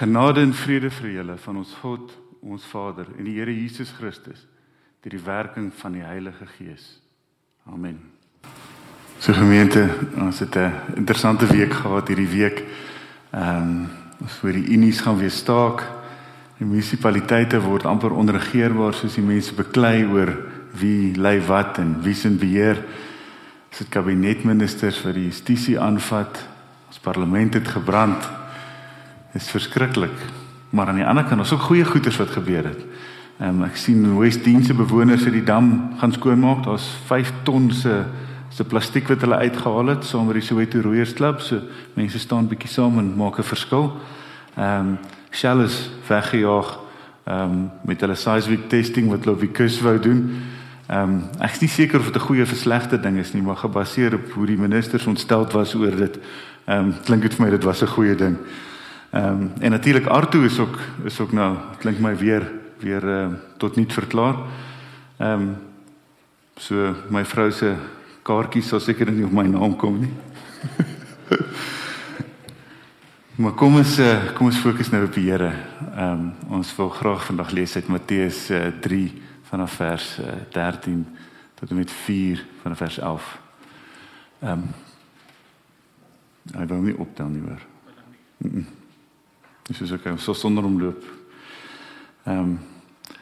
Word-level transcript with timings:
Genade 0.00 0.40
en 0.40 0.54
vrede 0.56 0.88
vir 0.96 1.10
julle 1.12 1.34
van 1.36 1.58
ons 1.60 1.72
God, 1.82 2.12
ons 2.40 2.64
Vader 2.70 3.10
en 3.18 3.26
die 3.28 3.34
Here 3.36 3.52
Jesus 3.52 3.90
Christus 3.92 4.46
deur 5.04 5.12
die 5.12 5.20
werking 5.26 5.66
van 5.76 5.92
die 5.92 6.04
Heilige 6.04 6.46
Gees. 6.54 6.86
Amen. 7.68 7.98
So 9.20 9.36
gemeente, 9.36 9.90
ons 10.16 10.40
het 10.40 10.56
'n 10.56 10.96
interessante 10.96 11.46
week 11.46 11.72
gehad 11.72 12.08
hierdie 12.08 12.32
week. 12.32 12.64
Ehm 13.30 13.56
um, 13.56 13.88
ons 14.20 14.32
voor 14.40 14.52
die 14.52 14.72
unies 14.72 15.00
gaan 15.00 15.18
weer 15.18 15.30
staak. 15.30 15.84
Die 16.56 16.66
munisipaliteite 16.66 17.60
word 17.60 17.84
amper 17.84 18.10
onregeerbaar 18.10 18.94
soos 18.94 19.14
die 19.14 19.24
mense 19.24 19.54
beklei 19.54 20.04
oor 20.04 20.32
wie 20.72 21.14
lei 21.16 21.40
wat 21.40 21.78
en 21.78 22.02
wie 22.02 22.14
se 22.14 22.30
beheer. 22.30 22.84
Ons 23.68 23.78
het 23.78 23.88
kabinetministers 23.88 25.02
wat 25.04 25.14
die 25.14 25.28
justisie 25.28 25.80
aanvat. 25.80 26.46
Ons 26.88 26.98
parlement 26.98 27.54
het 27.54 27.68
gebrand. 27.68 28.39
Dit 29.32 29.42
is 29.42 29.50
verskriklik. 29.50 30.16
Maar 30.70 30.86
aan 30.86 31.00
die 31.00 31.06
ander 31.06 31.24
kant, 31.24 31.40
ons 31.40 31.52
ook 31.52 31.60
goeie 31.60 31.84
goeders 31.84 32.16
wat 32.16 32.30
gebeur 32.30 32.64
het. 32.64 32.82
Ehm 33.40 33.48
um, 33.48 33.62
ek 33.64 33.76
sien 33.76 34.02
West 34.18 34.44
Dienste 34.44 34.74
bewoners 34.74 35.24
uit 35.24 35.32
die 35.32 35.44
dam 35.44 35.94
gaan 35.98 36.12
skoonmaak. 36.12 36.64
Daar's 36.64 36.88
5 37.06 37.32
ton 37.42 37.70
se 37.72 38.04
se 38.50 38.64
plastiek 38.64 39.08
wat 39.08 39.20
hulle 39.20 39.36
uitgehaal 39.36 39.86
het 39.86 40.04
saam 40.04 40.26
met 40.26 40.34
die 40.34 40.42
Soweto 40.42 40.80
Roeiers 40.80 41.12
Klub. 41.14 41.40
So 41.40 41.60
mense 41.94 42.18
staan 42.18 42.48
bietjie 42.48 42.68
saam 42.68 42.98
en 42.98 43.14
maak 43.16 43.38
'n 43.38 43.42
verskil. 43.42 43.96
Ehm 44.56 44.88
um, 44.88 44.98
Shell 45.30 45.62
is 45.64 45.90
weggejaag 46.08 46.78
ehm 47.24 47.42
um, 47.42 47.70
met 47.84 48.00
hulle 48.00 48.14
seismic 48.14 48.68
testing 48.68 49.08
wat 49.08 49.24
hulle 49.24 49.36
op 49.36 49.40
die 49.40 49.52
kus 49.52 49.80
wou 49.80 49.98
doen. 49.98 50.42
Ehm 50.88 51.02
um, 51.02 51.22
ek 51.38 51.52
is 51.52 51.60
nie 51.60 51.68
seker 51.68 51.98
of 51.98 52.06
dit 52.06 52.16
'n 52.16 52.26
goeie 52.26 52.42
of 52.42 52.52
slegte 52.54 53.00
ding 53.00 53.16
is 53.18 53.32
nie, 53.32 53.42
maar 53.42 53.56
gebaseer 53.56 54.14
op 54.14 54.32
hoe 54.32 54.46
die 54.46 54.58
ministers 54.58 55.06
ontstel 55.06 55.46
was 55.52 55.74
oor 55.74 55.96
dit, 55.96 56.18
ehm 56.66 56.78
um, 56.78 56.94
klink 57.04 57.22
dit 57.22 57.34
vir 57.34 57.44
my 57.44 57.50
dit 57.50 57.64
was 57.64 57.82
'n 57.82 57.86
goeie 57.86 58.14
ding. 58.14 58.36
Ehm 59.10 59.40
um, 59.40 59.52
en 59.58 59.70
natuurlik 59.70 60.06
Arto 60.06 60.42
is 60.42 60.58
ook 60.58 60.78
is 61.04 61.20
ook 61.20 61.32
nou 61.32 61.56
klink 61.78 61.98
my 61.98 62.16
weer 62.16 62.52
weer 62.78 63.04
uh, 63.04 63.26
tot 63.56 63.76
niet 63.76 63.92
verklaar. 63.92 64.34
Ehm 65.16 65.40
um, 65.40 65.56
so 66.54 66.94
my 67.08 67.24
vrou 67.24 67.50
se 67.50 67.74
kaartjies 68.22 68.68
sal 68.68 68.80
seker 68.80 69.12
nie 69.12 69.24
op 69.24 69.32
my 69.32 69.46
naam 69.46 69.76
kom 69.76 69.98
nie. 70.00 70.12
maar 73.42 73.52
kom 73.52 73.76
ons 73.76 73.98
uh, 73.98 74.32
kom 74.34 74.46
ons 74.46 74.62
fokus 74.62 74.90
nou 74.90 75.04
op 75.04 75.14
die 75.14 75.30
Here. 75.30 75.52
Ehm 75.96 76.12
um, 76.12 76.32
ons 76.48 76.76
wil 76.76 76.88
graag 76.88 77.24
vandag 77.24 77.50
lees 77.50 77.76
uit 77.76 77.88
Matteus 77.88 78.50
uh, 78.50 78.66
3 78.80 79.22
vanaf 79.50 79.72
vers 79.72 80.18
uh, 80.20 80.26
13 80.52 81.06
tot 81.54 81.70
en 81.70 81.76
met 81.76 81.90
4 81.90 82.44
vanaf 82.62 82.78
vers 82.78 82.98
11. 82.98 83.38
Ehm 84.40 84.52
um, 84.52 84.68
Hy 86.50 86.66
wou 86.66 86.80
nie 86.82 86.96
optel 86.98 87.28
nie 87.28 87.42
hoor. 87.44 87.60
Mm 88.38 88.50
-mm. 88.50 88.79
Dis 89.70 89.80
is 89.80 89.92
ook 89.92 90.18
so 90.18 90.32
sonder 90.32 90.64
omloop. 90.64 91.04
Ehm 92.24 92.38
um, 92.38 92.58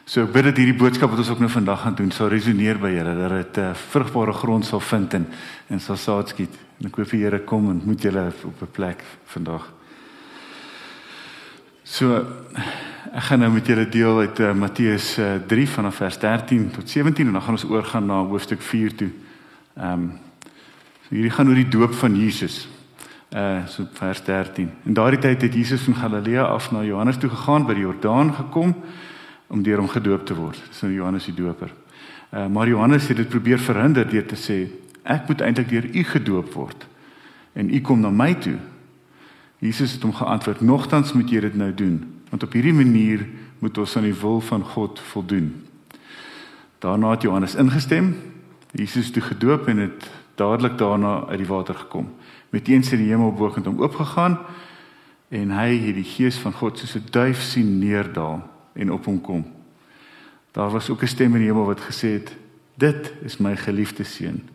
so 0.09 0.23
ek 0.25 0.31
bid 0.33 0.47
dat 0.47 0.57
hierdie 0.57 0.77
boodskap 0.77 1.11
wat 1.13 1.19
ons 1.21 1.29
ook 1.29 1.41
nou 1.43 1.49
vandag 1.53 1.83
gaan 1.83 1.95
doen 1.95 2.09
sal 2.11 2.31
resoneer 2.33 2.79
by 2.81 2.89
julle 2.89 3.11
dat 3.13 3.35
dit 3.35 3.57
'n 3.57 3.67
uh, 3.69 3.75
vrugbare 3.75 4.33
grond 4.33 4.65
sal 4.65 4.79
vind 4.79 5.13
en 5.13 5.27
en 5.69 5.79
sal 5.79 5.97
saad 5.97 6.29
skiet. 6.29 6.57
En 6.79 6.87
ek 6.87 6.95
hoop 6.95 7.09
die 7.09 7.21
Here 7.21 7.39
kom 7.39 7.69
en 7.69 7.81
moet 7.85 8.01
julle 8.01 8.33
op 8.45 8.61
'n 8.61 8.71
plek 8.71 9.03
vandag. 9.25 9.69
So 11.83 12.25
ek 13.13 13.23
gaan 13.23 13.39
nou 13.39 13.51
met 13.51 13.67
julle 13.67 13.89
deel 13.89 14.19
uit 14.19 14.39
uh, 14.39 14.53
Matteus 14.53 15.19
uh, 15.19 15.35
3 15.47 15.69
vanaf 15.69 15.95
vers 15.95 16.17
13 16.17 16.71
tot 16.71 16.89
17 16.89 17.27
en 17.27 17.33
dan 17.33 17.41
gaan 17.41 17.57
ons 17.57 17.69
oorgaan 17.69 18.05
na 18.05 18.23
hoofstuk 18.25 18.61
4 18.61 18.95
toe. 18.95 19.11
Ehm 19.77 19.93
um, 19.93 20.11
so 21.05 21.15
hierdie 21.15 21.31
gaan 21.31 21.47
oor 21.47 21.55
die 21.55 21.69
doop 21.69 21.93
van 21.93 22.15
Jesus 22.15 22.67
uh 23.29 23.67
so 23.67 23.85
vers 23.93 24.23
13. 24.23 24.71
In 24.83 24.93
daardie 24.93 25.19
tyd 25.19 25.41
het 25.41 25.53
Jesus 25.53 25.81
van 25.81 25.95
Galilea 25.95 26.43
af 26.43 26.71
na 26.71 26.83
Johannes 26.83 27.17
toe 27.17 27.29
gegaan 27.29 27.65
by 27.65 27.75
die 27.77 27.85
Jordaan 27.85 28.33
gekom 28.33 28.73
om 29.47 29.61
deur 29.63 29.77
hom 29.77 29.89
gedoop 29.89 30.25
te 30.25 30.33
word. 30.35 30.57
Dis 30.67 30.81
nou 30.81 30.93
Johannes 30.93 31.25
die 31.29 31.33
Doper. 31.37 31.69
Uh 32.33 32.47
maar 32.47 32.67
Johannes 32.67 33.07
het 33.07 33.17
dit 33.17 33.29
probeer 33.29 33.59
verhinder 33.59 34.09
deur 34.09 34.25
te 34.25 34.35
sê 34.35 34.57
ek 35.03 35.27
moet 35.27 35.41
eintlik 35.41 35.69
deur 35.69 35.85
u 35.93 36.03
gedoop 36.03 36.53
word 36.53 36.87
en 37.53 37.69
u 37.69 37.81
kom 37.81 38.01
na 38.01 38.09
my 38.09 38.33
toe. 38.33 38.57
Jesus 39.59 39.93
het 39.93 40.01
hom 40.01 40.13
geantwoord: 40.13 40.61
"Nogtans 40.61 41.13
moet 41.13 41.29
jy 41.29 41.39
dit 41.39 41.55
nou 41.55 41.73
doen, 41.73 42.21
want 42.29 42.43
op 42.43 42.53
hierdie 42.53 42.73
manier 42.73 43.27
moet 43.59 43.77
ons 43.77 43.97
aan 43.97 44.09
die 44.09 44.19
wil 44.21 44.41
van 44.41 44.63
God 44.63 44.99
voldoen." 44.99 45.65
Daarna 46.79 47.11
het 47.11 47.21
Johannes 47.21 47.55
ingestem. 47.55 48.15
Jesus 48.71 49.13
het 49.13 49.23
gedoop 49.23 49.67
en 49.67 49.77
het 49.77 50.09
dadelik 50.35 50.77
daarna 50.77 51.25
uit 51.27 51.37
die 51.37 51.47
water 51.47 51.75
gekom 51.75 52.09
meteen 52.49 52.83
sy 52.83 52.97
die 52.97 53.09
hemel 53.11 53.33
bokant 53.33 53.65
hom 53.65 53.81
oopgegaan 53.81 54.37
en 55.29 55.51
hy 55.53 55.69
het 55.85 55.95
die 55.95 56.07
gees 56.07 56.39
van 56.41 56.53
God 56.53 56.79
soos 56.79 56.95
'n 56.95 57.11
duif 57.11 57.41
sien 57.41 57.79
neerdal 57.79 58.41
en 58.73 58.91
op 58.91 59.05
hom 59.05 59.21
kom. 59.21 59.45
Daar 60.51 60.71
was 60.71 60.89
ook 60.89 61.03
'n 61.03 61.07
stem 61.07 61.35
in 61.35 61.41
die 61.41 61.51
hemel 61.51 61.65
wat 61.65 61.81
gesê 61.81 62.07
het: 62.17 62.35
"Dit 62.75 63.13
is 63.21 63.37
my 63.37 63.55
geliefde 63.55 64.03
seun. 64.03 64.49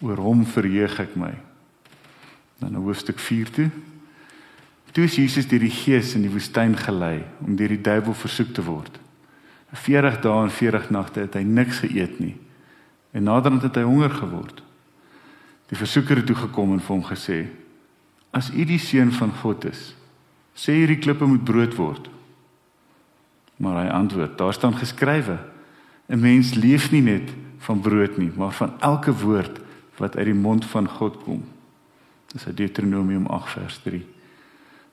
Oor 0.00 0.16
hom 0.16 0.46
verheug 0.46 1.00
ek 1.00 1.16
my." 1.16 1.34
Dan 2.58 2.74
in 2.74 2.74
hoofstuk 2.74 3.18
4 3.18 3.50
toe. 3.50 3.70
Toe 4.92 5.04
is 5.04 5.16
Jesus 5.16 5.46
deur 5.46 5.60
die 5.60 5.70
Gees 5.70 6.14
in 6.14 6.22
die 6.22 6.30
woestyn 6.30 6.76
gelei 6.76 7.22
om 7.38 7.56
deur 7.56 7.68
die 7.68 7.80
duiwel 7.80 8.14
versoek 8.14 8.54
te 8.54 8.62
word. 8.62 9.00
40 9.72 10.20
dae 10.20 10.42
en 10.42 10.50
40 10.50 10.90
nagte 10.90 11.20
het 11.20 11.34
hy 11.34 11.42
niks 11.42 11.78
geëet 11.78 12.18
nie. 12.18 12.36
En 13.14 13.22
naderhand 13.22 13.62
het 13.62 13.74
hy 13.74 13.82
honger 13.82 14.10
geword. 14.10 14.62
Die 15.70 15.78
versoeker 15.78 16.18
het 16.18 16.26
toe 16.26 16.36
gekom 16.36 16.72
en 16.74 16.82
vir 16.82 16.94
hom 16.96 17.04
gesê: 17.06 17.46
"As 18.34 18.50
u 18.50 18.64
die 18.64 18.78
seun 18.78 19.12
van 19.12 19.30
God 19.42 19.64
is, 19.64 19.94
sê 20.54 20.74
hierdie 20.74 20.98
klippe 20.98 21.26
moet 21.26 21.44
brood 21.44 21.74
word." 21.76 22.10
Maar 23.56 23.84
hy 23.84 23.90
antwoord: 23.90 24.38
"Daar 24.38 24.52
staan 24.52 24.74
geskrywe: 24.74 25.38
'n 26.08 26.20
Mens 26.20 26.54
leef 26.54 26.90
nie 26.90 27.02
net 27.02 27.30
van 27.58 27.80
brood 27.80 28.18
nie, 28.18 28.32
maar 28.36 28.52
van 28.52 28.72
elke 28.80 29.12
woord 29.12 29.60
wat 29.98 30.16
uit 30.16 30.24
die 30.24 30.34
mond 30.34 30.64
van 30.64 30.88
God 30.88 31.22
kom." 31.22 31.44
Dis 32.32 32.46
uit 32.46 32.56
Deuteronomium 32.56 33.26
8 33.26 33.48
vers 33.48 33.78
3. 33.78 34.06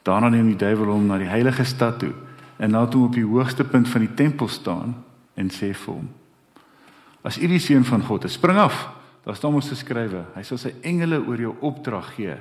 Daarna 0.01 0.29
neem 0.29 0.45
die 0.45 0.55
duiwel 0.55 0.85
hom 0.85 1.05
na 1.05 1.17
die 1.17 1.27
heilige 1.27 1.63
stad 1.63 1.99
toe 1.99 2.13
en 2.57 2.71
laat 2.71 2.93
hom 2.93 3.03
op 3.03 3.13
die 3.13 3.25
hoogste 3.25 3.63
punt 3.63 3.89
van 3.89 4.01
die 4.01 4.13
tempel 4.13 4.47
staan 4.47 4.95
en 5.33 5.49
sê 5.49 5.73
vir 5.73 5.93
hom: 5.93 6.09
"As 7.21 7.37
u 7.37 7.47
die 7.47 7.59
seun 7.59 7.85
van 7.85 8.01
God 8.01 8.23
is, 8.23 8.33
spring 8.33 8.57
af." 8.57 8.96
Daar 9.27 9.35
staan 9.35 9.57
ons 9.59 9.67
geskrywe, 9.67 10.21
hy 10.37 10.41
sal 10.47 10.59
sy 10.61 10.69
engele 10.87 11.17
oor 11.19 11.41
jou 11.41 11.49
opdrag 11.67 12.13
gee. 12.15 12.37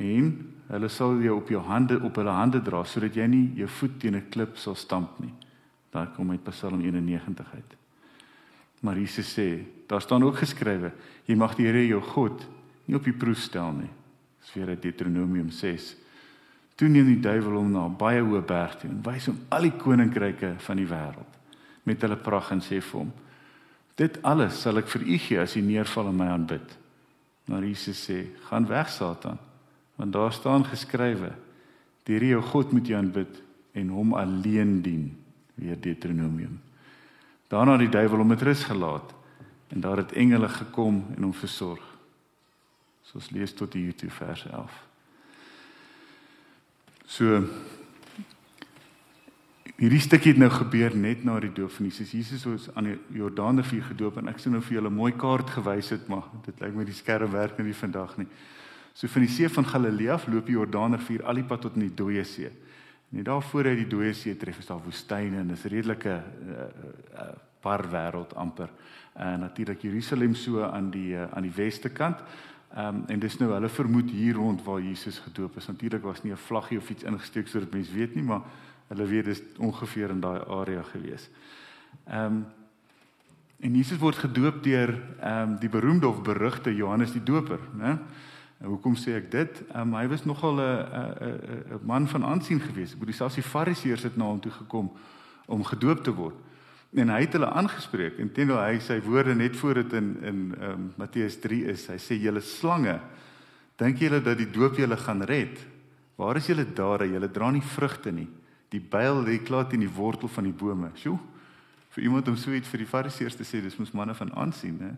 En 0.00 0.30
hulle 0.70 0.88
sal 0.88 1.18
jou 1.20 1.34
op 1.36 1.50
jou 1.52 1.60
hande 1.66 1.98
op 2.00 2.16
hulle 2.16 2.32
hande 2.32 2.62
dra 2.64 2.80
sodat 2.88 3.18
jy 3.18 3.26
nie 3.28 3.42
jou 3.58 3.68
voet 3.68 3.98
teen 4.00 4.16
'n 4.16 4.30
klip 4.30 4.56
sal 4.56 4.74
stamp 4.74 5.20
nie. 5.20 5.34
Daar 5.92 6.06
kom 6.16 6.30
uit 6.30 6.44
Psalm 6.44 6.80
91 6.80 7.46
uit. 7.54 7.76
Maar 8.80 8.96
Jesus 8.96 9.38
sê, 9.38 9.64
daar 9.86 10.00
staan 10.00 10.24
ook 10.24 10.36
geskrywe, 10.36 10.92
jy 11.26 11.34
mag 11.34 11.54
die 11.56 11.66
Here 11.66 11.86
jou 11.86 12.00
God 12.00 12.46
nie 12.86 12.96
op 12.96 13.04
die 13.04 13.12
proef 13.12 13.38
stel 13.38 13.72
nie. 13.72 13.90
Dis 14.40 14.54
weer 14.54 14.68
uit 14.68 14.82
Deuteronomium 14.82 15.50
6. 15.50 15.96
Toe 16.74 16.88
neem 16.88 17.06
die 17.06 17.20
duiwel 17.20 17.58
hom 17.58 17.72
na 17.72 17.84
'n 17.86 17.96
baie 17.96 18.22
hoë 18.22 18.46
berg 18.46 18.78
toe 18.80 18.90
en 18.90 19.02
wys 19.02 19.26
hom 19.26 19.38
al 19.50 19.62
die 19.62 19.76
koninkryke 19.76 20.54
van 20.58 20.76
die 20.76 20.86
wêreld 20.86 21.36
met 21.82 22.00
hulle 22.00 22.16
pragt 22.16 22.50
en 22.50 22.60
sê 22.60 22.80
vir 22.80 23.00
hom: 23.00 23.12
Dit 24.00 24.16
alles 24.24 24.62
sal 24.62 24.80
ek 24.80 24.88
vir 24.94 25.04
u 25.04 25.18
gee 25.20 25.40
as 25.42 25.58
u 25.58 25.62
neerval 25.64 26.08
en 26.08 26.16
my 26.16 26.30
aanbid. 26.32 26.76
Maar 27.50 27.66
Jesus 27.68 28.00
sê: 28.00 28.24
"Gaan 28.48 28.66
weg, 28.66 28.88
Satan, 28.88 29.38
want 29.96 30.12
daar 30.12 30.32
staan 30.32 30.64
geskrywe: 30.64 31.32
Die 32.04 32.14
Here 32.14 32.26
jou 32.26 32.42
God 32.42 32.72
moet 32.72 32.88
jy 32.88 32.96
aanbid 32.96 33.42
en 33.72 33.88
hom 33.88 34.14
alleen 34.14 34.82
dien." 34.82 35.16
Weer 35.54 35.80
Deuteronomium. 35.80 36.60
Daarna 37.48 37.72
het 37.72 37.80
die 37.80 37.92
duiwel 37.92 38.18
hom 38.18 38.28
met 38.28 38.42
rus 38.42 38.64
gelaat 38.64 39.12
en 39.68 39.80
daar 39.80 39.96
het 39.96 40.12
engele 40.12 40.48
gekom 40.48 41.04
en 41.16 41.22
hom 41.22 41.34
versorg. 41.34 41.82
Soos 43.02 43.30
lees 43.30 43.52
tot 43.52 43.72
hier 43.72 43.94
toe 43.94 44.10
vers 44.10 44.46
11. 44.46 44.72
So 47.06 47.44
Hierdie 49.80 50.02
stukkie 50.04 50.34
het 50.34 50.40
nou 50.42 50.50
gebeur 50.52 50.92
net 50.92 51.22
na 51.24 51.38
die 51.40 51.54
doop 51.56 51.70
van 51.72 51.86
Jesus. 51.88 52.10
Jesus 52.12 52.42
was 52.44 52.66
aan 52.76 52.90
die 52.90 52.98
Jordaanrivier 53.16 53.86
gedoop 53.86 54.18
en 54.20 54.28
ek 54.28 54.42
sien 54.42 54.52
nou 54.52 54.60
vir 54.60 54.74
julle 54.74 54.90
'n 54.90 54.96
mooi 54.98 55.12
kaart 55.16 55.50
gewys 55.56 55.88
het, 55.88 56.08
maar 56.08 56.26
dit 56.44 56.60
lyk 56.60 56.74
my 56.74 56.84
die 56.84 56.92
skerm 56.92 57.30
werk 57.32 57.56
nie 57.58 57.72
vandag 57.72 58.18
nie. 58.18 58.26
So 58.92 59.08
van 59.08 59.22
die 59.22 59.30
see 59.30 59.48
van 59.48 59.64
Galilea 59.64 60.12
af 60.12 60.26
loop 60.26 60.46
die 60.46 60.52
Jordaanrivier 60.52 61.24
al 61.24 61.34
die 61.34 61.44
pad 61.44 61.60
tot 61.60 61.76
in 61.76 61.88
die 61.88 61.94
Dooie 61.94 62.24
See. 62.24 62.50
Net 63.08 63.24
daar 63.24 63.42
voor 63.42 63.64
hy 63.64 63.74
die 63.74 63.88
Dooie 63.88 64.12
See 64.12 64.36
tref, 64.36 64.58
is 64.58 64.66
daar 64.66 64.84
woestyne 64.84 65.38
en 65.38 65.48
dis 65.48 65.64
redelike 65.64 66.12
uh, 66.12 66.68
uh, 67.14 67.32
par 67.62 67.88
wêreld 67.90 68.34
amper. 68.34 68.68
En 69.14 69.32
uh, 69.32 69.40
natuurlik 69.40 69.80
Jerusalem 69.80 70.34
so 70.34 70.62
aan 70.62 70.90
die 70.90 71.14
uh, 71.14 71.32
aan 71.32 71.42
die 71.42 71.56
weste 71.56 71.88
kant. 71.88 72.18
Um, 72.76 73.04
en 73.08 73.18
dis 73.18 73.38
nou 73.38 73.50
hulle 73.52 73.68
vermoed 73.68 74.10
hier 74.10 74.34
rond 74.34 74.62
waar 74.62 74.80
Jesus 74.80 75.18
gedoop 75.18 75.56
is. 75.56 75.66
Natuurlik 75.66 76.02
was 76.02 76.22
nie 76.22 76.32
'n 76.32 76.36
vlaggie 76.36 76.78
of 76.78 76.90
iets 76.90 77.02
ingesteek 77.02 77.48
sodat 77.48 77.72
mense 77.72 77.92
weet 77.92 78.14
nie, 78.14 78.24
maar 78.24 78.42
Hulle 78.90 79.06
weet 79.06 79.28
dis 79.30 79.42
ongeveer 79.62 80.10
in 80.10 80.22
daai 80.22 80.40
area 80.46 80.82
gewees. 80.82 81.28
Ehm 82.08 82.24
um, 82.24 82.40
en 83.60 83.74
Jesus 83.76 83.98
word 84.00 84.16
gedoop 84.16 84.62
deur 84.64 84.94
ehm 85.20 85.50
um, 85.50 85.56
die 85.60 85.68
beroemde 85.68 86.08
of 86.08 86.22
berugte 86.22 86.74
Johannes 86.74 87.12
die 87.12 87.22
Doper, 87.22 87.60
né? 87.76 87.98
En 88.60 88.68
hoekom 88.68 88.96
sê 88.96 89.14
ek 89.16 89.30
dit? 89.32 89.60
Um, 89.76 89.94
hy 89.96 90.06
was 90.08 90.24
nogal 90.24 90.58
'n 90.60 91.78
'n 91.78 91.80
man 91.86 92.08
van 92.08 92.24
aansien 92.24 92.60
geweest. 92.60 92.92
Ek 92.94 92.98
bedoel 92.98 93.14
selfs 93.14 93.34
die 93.34 93.46
Fariseërs 93.46 94.02
het 94.02 94.16
na 94.16 94.24
hom 94.24 94.40
toe 94.40 94.52
gekom 94.52 94.90
om 95.46 95.64
gedoop 95.64 96.02
te 96.04 96.14
word. 96.14 96.36
En 96.92 97.08
hy 97.08 97.20
het 97.20 97.32
hulle 97.32 97.46
aangespreek 97.46 98.18
en 98.18 98.32
teenoor 98.32 98.64
hy 98.66 98.78
sy 98.78 99.00
woorde 99.00 99.34
net 99.34 99.56
voor 99.56 99.74
dit 99.74 99.92
in 99.92 100.16
in 100.22 100.54
um, 100.60 100.92
Matteus 100.96 101.38
3 101.40 101.64
is. 101.70 101.86
Hy 101.86 101.98
sê 101.98 102.18
julle 102.18 102.40
slange, 102.40 103.00
dink 103.76 103.98
julle 103.98 104.20
dat 104.20 104.38
die 104.38 104.50
doop 104.50 104.76
julle 104.76 104.96
gaan 104.96 105.22
red? 105.22 105.66
Waar 106.16 106.36
is 106.36 106.46
julle 106.46 106.64
dade? 106.64 107.06
Julle 107.06 107.30
dra 107.30 107.50
nie 107.50 107.62
vrugte 107.62 108.10
nie. 108.12 108.28
Die 108.70 108.80
byl 108.80 109.24
lê 109.24 109.38
klaar 109.42 109.66
teen 109.68 109.82
die 109.82 109.94
wortel 109.94 110.28
van 110.28 110.46
die 110.46 110.54
bome. 110.54 110.90
Sjoe. 110.94 111.18
Vir 111.90 112.04
iemand 112.06 112.28
om 112.28 112.36
so 112.38 112.54
iets 112.54 112.70
vir 112.70 112.84
die 112.84 112.90
Fariseërs 112.90 113.36
te 113.36 113.44
sê, 113.44 113.58
dis 113.62 113.76
mos 113.80 113.90
manne 113.90 114.14
van 114.14 114.30
aansien, 114.38 114.78
hè. 114.78 114.92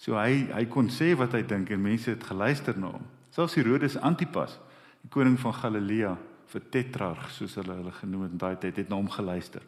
So 0.00 0.16
hy 0.18 0.46
hy 0.50 0.64
kon 0.72 0.88
sê 0.92 1.12
wat 1.18 1.36
hy 1.36 1.42
dink 1.46 1.70
en 1.70 1.82
mense 1.84 2.10
het 2.10 2.24
geluister 2.24 2.78
na 2.80 2.94
hom. 2.96 3.04
Selfs 3.34 3.56
Herodes 3.58 3.98
Antipas, 4.00 4.56
die 5.02 5.10
koning 5.12 5.36
van 5.40 5.54
Galilea, 5.58 6.14
vir 6.54 6.64
tetrarg 6.72 7.28
soos 7.34 7.56
hulle 7.58 7.76
hulle 7.78 7.92
genoem 7.98 8.26
het 8.26 8.34
in 8.34 8.40
daai 8.42 8.56
tyd, 8.62 8.80
het 8.82 8.90
na 8.90 8.98
hom 9.00 9.10
geluister. 9.10 9.64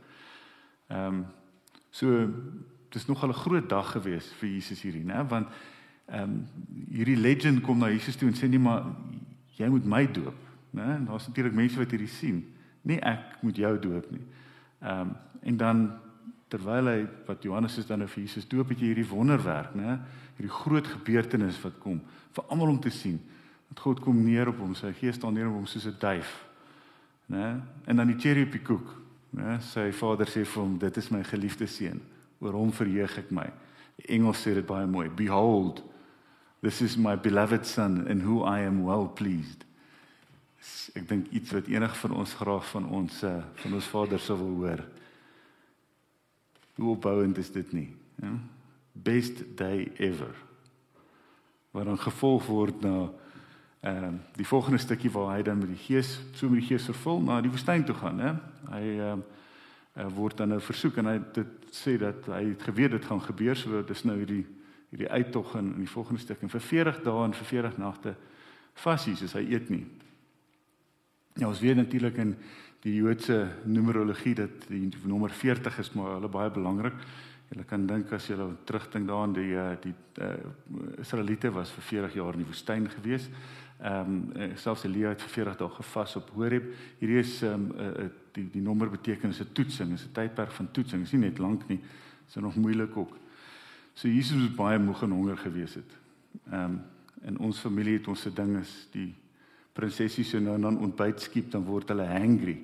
Ehm 0.90 1.20
um, 1.20 1.24
so 1.96 2.26
dis 2.92 3.06
nog 3.06 3.24
'n 3.24 3.32
groot 3.32 3.68
dag 3.68 3.92
gewees 3.92 4.32
vir 4.40 4.48
Jesus 4.48 4.82
hierdie, 4.82 5.04
né? 5.04 5.24
Want 5.28 5.48
ehm 6.06 6.22
um, 6.22 6.46
hierdie 6.90 7.16
legend 7.16 7.62
kom 7.62 7.78
na 7.78 7.88
Jesus 7.88 8.16
toe 8.16 8.28
en 8.28 8.34
sê 8.34 8.48
nee 8.48 8.58
maar 8.58 8.84
jy 9.56 9.68
moet 9.68 9.84
my 9.84 10.06
doop, 10.06 10.36
né? 10.70 11.04
Daar's 11.06 11.26
natuurlik 11.26 11.54
mense 11.54 11.78
wat 11.78 11.90
hierdie 11.90 12.08
sien. 12.08 12.44
Nie 12.86 12.98
ek 13.02 13.40
moet 13.42 13.56
jou 13.56 13.72
doop 13.78 14.10
nie. 14.14 14.24
Ehm 14.82 15.00
um, 15.00 15.16
en 15.46 15.56
dan 15.56 15.80
terwyl 16.50 16.88
hy 16.90 17.00
wat 17.26 17.44
Johannes 17.46 17.76
is 17.78 17.86
dan 17.86 18.00
nou 18.02 18.08
vir 18.10 18.24
Jesus 18.24 18.48
doop 18.50 18.72
het 18.72 18.80
jy 18.82 18.88
hierdie 18.90 19.06
wonderwerk, 19.06 19.74
né? 19.78 19.98
Hierdie 20.38 20.54
groot 20.54 20.86
gebeurtenis 20.86 21.58
wat 21.62 21.78
kom 21.82 22.00
vir 22.34 22.44
almal 22.50 22.72
om 22.74 22.80
te 22.82 22.90
sien. 22.90 23.20
Dat 23.70 23.82
God 23.82 24.00
kom 24.02 24.18
neer 24.24 24.50
op 24.50 24.58
hom, 24.62 24.74
sy 24.74 24.92
gees 24.98 25.18
staan 25.18 25.34
neer 25.34 25.48
op 25.50 25.58
hom 25.60 25.66
soos 25.66 25.86
'n 25.86 25.96
duif. 25.98 26.46
Né? 27.26 27.60
En 27.86 27.96
dan 27.96 28.06
die 28.06 28.18
cherry 28.18 28.42
op 28.42 28.52
die 28.52 28.62
koek, 28.62 28.94
né? 29.30 29.60
Sy 29.60 29.92
vader 29.92 30.26
sê 30.26 30.44
vir 30.44 30.62
hom, 30.62 30.78
dit 30.78 30.96
is 30.96 31.10
my 31.10 31.22
geliefde 31.24 31.66
seun. 31.66 32.00
Oor 32.40 32.52
hom 32.52 32.72
verheug 32.72 33.18
ek 33.18 33.30
my. 33.30 33.50
Die 33.96 34.14
Engels 34.14 34.46
sê 34.46 34.54
dit 34.54 34.66
baie 34.66 34.86
mooi. 34.86 35.08
Behold, 35.08 35.82
this 36.62 36.80
is 36.82 36.96
my 36.96 37.16
beloved 37.16 37.66
son 37.66 38.06
in 38.08 38.20
who 38.20 38.44
I 38.44 38.60
am 38.60 38.84
well 38.84 39.08
pleased. 39.08 39.64
Ek 40.96 41.08
dink 41.08 41.30
iets 41.34 41.52
wat 41.52 41.68
enig 41.70 41.96
van 42.00 42.14
ons 42.16 42.34
graag 42.38 42.66
van 42.70 42.86
ons 42.88 43.22
eh, 43.22 43.42
van 43.62 43.74
ons 43.78 43.90
Vader 43.92 44.20
sou 44.22 44.38
wil 44.38 44.54
hoor. 44.62 44.82
Hoe 46.76 46.90
opbouend 46.94 47.38
is 47.38 47.50
dit 47.52 47.72
nie? 47.72 47.88
Ja. 48.22 48.32
Best 48.92 49.42
day 49.56 49.90
ever. 49.96 50.34
Wat 51.70 51.84
dan 51.84 51.98
gevolg 51.98 52.46
word 52.46 52.80
na 52.84 52.96
ehm 53.86 54.04
uh, 54.04 54.12
die 54.34 54.46
volgende 54.46 54.78
stukkie 54.78 55.10
waar 55.12 55.36
hy 55.36 55.42
dan 55.42 55.58
met 55.58 55.68
die 55.68 55.78
Gees, 55.78 56.16
so 56.34 56.48
met 56.48 56.60
die 56.60 56.68
Gees 56.68 56.88
vervul 56.88 57.20
na 57.22 57.36
die 57.40 57.50
woestyn 57.52 57.84
toe 57.84 57.94
gaan, 57.94 58.18
hè. 58.18 58.32
Hy 58.72 58.84
ehm 58.94 59.20
uh, 59.20 60.06
word 60.16 60.36
dan 60.40 60.48
nou 60.48 60.60
versoek 60.60 60.96
en 60.96 61.06
hy 61.12 61.18
dit 61.36 61.68
sê 61.76 61.94
dat 62.00 62.26
hy 62.32 62.42
het 62.48 62.62
geweet 62.62 62.96
dit 62.96 63.04
gaan 63.04 63.20
gebeur, 63.22 63.56
so 63.56 63.82
dis 63.86 64.02
nou 64.04 64.16
hierdie 64.18 64.44
hierdie 64.90 65.10
uittog 65.10 65.54
in, 65.60 65.72
in 65.74 65.84
die 65.84 65.92
volgende 65.92 66.20
stuk 66.20 66.42
en 66.42 66.50
vir 66.50 66.60
40 66.60 67.02
dae 67.04 67.24
en 67.24 67.36
vir 67.36 67.48
40 67.52 67.78
nagte 67.78 68.16
vas 68.82 69.04
hier, 69.04 69.16
soos 69.16 69.36
hy 69.36 69.44
eet 69.52 69.70
nie. 69.70 69.84
Ja, 71.36 71.48
ons 71.48 71.60
weet 71.60 71.76
natuurlik 71.76 72.16
in 72.16 72.30
die 72.80 72.94
Joodse 72.96 73.42
numerologie 73.68 74.32
dat 74.34 74.68
die 74.70 74.88
nommer 75.04 75.30
40 75.30 75.78
is 75.82 75.90
maar 75.92 76.14
hulle 76.14 76.30
baie 76.32 76.48
belangrik. 76.50 76.96
Jy 77.52 77.64
kan 77.68 77.84
dink 77.86 78.10
as 78.16 78.24
jy 78.30 78.38
terugdink 78.64 79.04
daaraan 79.06 79.34
die 79.36 79.52
eh, 79.54 79.74
die 79.82 79.92
uh, 80.24 80.30
Israeliete 80.98 81.52
was 81.52 81.70
vir 81.76 81.84
40 81.90 82.16
jaar 82.16 82.38
in 82.38 82.42
die 82.42 82.48
woestyn 82.48 82.88
gewees. 82.94 83.28
Ehm 83.82 84.14
um, 84.32 84.56
selfs 84.56 84.86
Elia 84.88 85.12
het 85.12 85.26
vir 85.26 85.34
40 85.34 85.58
dae 85.60 85.68
gevas 85.76 86.16
op 86.16 86.32
Horeb. 86.38 86.72
Hierdie 87.02 87.20
is 87.20 87.36
ehm 87.42 87.68
um, 87.68 87.84
uh, 87.84 88.08
die 88.32 88.46
die 88.56 88.64
nommer 88.64 88.90
beteken 88.90 89.30
is 89.30 89.42
'n 89.44 89.52
toetsing, 89.52 89.92
is 89.92 90.06
'n 90.08 90.12
tydperk 90.12 90.50
van 90.50 90.70
toetsing. 90.70 91.04
Dit 91.04 91.12
is 91.12 91.18
nie 91.18 91.28
net 91.28 91.38
lank 91.38 91.68
nie. 91.68 91.78
Dit 91.78 92.36
is 92.36 92.42
nog 92.42 92.56
moeilik 92.56 92.96
ook. 92.96 93.16
So 93.94 94.08
Jesus 94.08 94.40
was 94.40 94.54
baie 94.54 94.78
moeg 94.78 95.02
en 95.02 95.10
honger 95.10 95.36
gewees 95.36 95.74
het. 95.74 95.92
Ehm 96.50 96.64
um, 96.64 96.80
en 97.22 97.38
ons 97.38 97.58
familie 97.58 97.98
het 97.98 98.08
ons 98.08 98.20
se 98.20 98.32
ding 98.32 98.58
is 98.58 98.88
die 98.92 99.14
prinsessies 99.76 100.32
so 100.32 100.40
nou 100.42 100.56
en 100.56 100.66
dan 100.68 100.80
ontbyt 100.88 101.22
skiep 101.28 101.52
dan 101.52 101.64
word 101.66 101.92
hulle 101.92 102.06
hangry. 102.08 102.56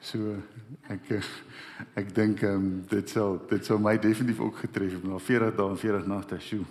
So 0.00 0.36
ek 0.92 1.10
ek 1.98 2.14
dink 2.14 2.42
ehm 2.46 2.54
um, 2.54 2.68
dit 2.90 3.10
sal 3.10 3.40
dit 3.50 3.64
sal 3.66 3.80
my 3.82 3.96
definitief 3.98 4.40
ook 4.40 4.62
getref 4.62 4.94
het 4.94 5.04
na 5.04 5.18
40 5.18 5.56
dae 5.58 5.70
en 5.74 5.80
40 5.82 6.06
nagte 6.06 6.40
sjoe. 6.40 6.66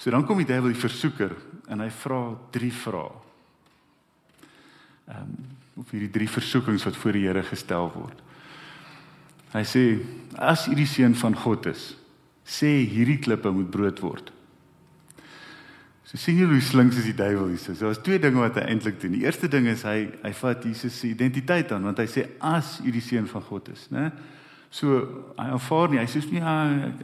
So 0.00 0.10
dan 0.10 0.24
kom 0.26 0.40
die 0.40 0.48
duiwel 0.48 0.72
die 0.72 0.80
versoeker 0.80 1.36
en 1.68 1.84
hy 1.84 1.90
vra 2.02 2.22
drie 2.50 2.72
vrae. 2.72 3.12
Ehm 5.10 5.24
um, 5.28 5.48
of 5.80 5.92
hierdie 5.94 6.12
drie 6.12 6.28
versoekings 6.28 6.84
wat 6.84 6.96
voor 6.96 7.16
die 7.16 7.22
Here 7.24 7.42
gestel 7.46 7.86
word. 7.94 8.18
Hy 9.54 9.62
sê 9.64 9.84
as 10.36 10.66
u 10.68 10.74
die 10.76 10.88
seun 10.88 11.14
van 11.16 11.34
God 11.34 11.70
is, 11.70 11.94
sê 12.44 12.68
hierdie 12.84 13.18
klippe 13.22 13.50
moet 13.54 13.70
brood 13.72 14.02
word. 14.04 14.28
So 16.10 16.18
sien 16.18 16.40
jy 16.40 16.46
hoe 16.50 16.58
slinks 16.58 16.96
is 16.98 17.06
die 17.06 17.14
duiwel 17.14 17.52
hier. 17.52 17.60
So 17.62 17.76
daar's 17.78 18.00
twee 18.02 18.18
dinge 18.18 18.42
wat 18.42 18.56
hy 18.58 18.64
eintlik 18.72 18.96
doen. 18.98 19.12
Die 19.14 19.22
eerste 19.22 19.46
ding 19.50 19.68
is 19.70 19.84
hy 19.86 20.08
hy 20.24 20.32
vat 20.40 20.66
Jesus 20.66 20.96
se 20.98 21.12
identiteit 21.12 21.70
aan 21.70 21.86
want 21.86 22.02
hy 22.02 22.06
sê 22.10 22.24
as 22.42 22.80
u 22.82 22.90
die 22.90 23.04
seun 23.04 23.28
van 23.30 23.44
God 23.46 23.70
is, 23.70 23.86
né? 23.94 24.08
So 24.74 24.98
hy 25.38 25.46
aanvaar 25.54 25.92
nie. 25.92 26.00
Hy 26.02 26.10
sê 26.10 26.24
nie 26.32 26.42
ja, 26.42 26.56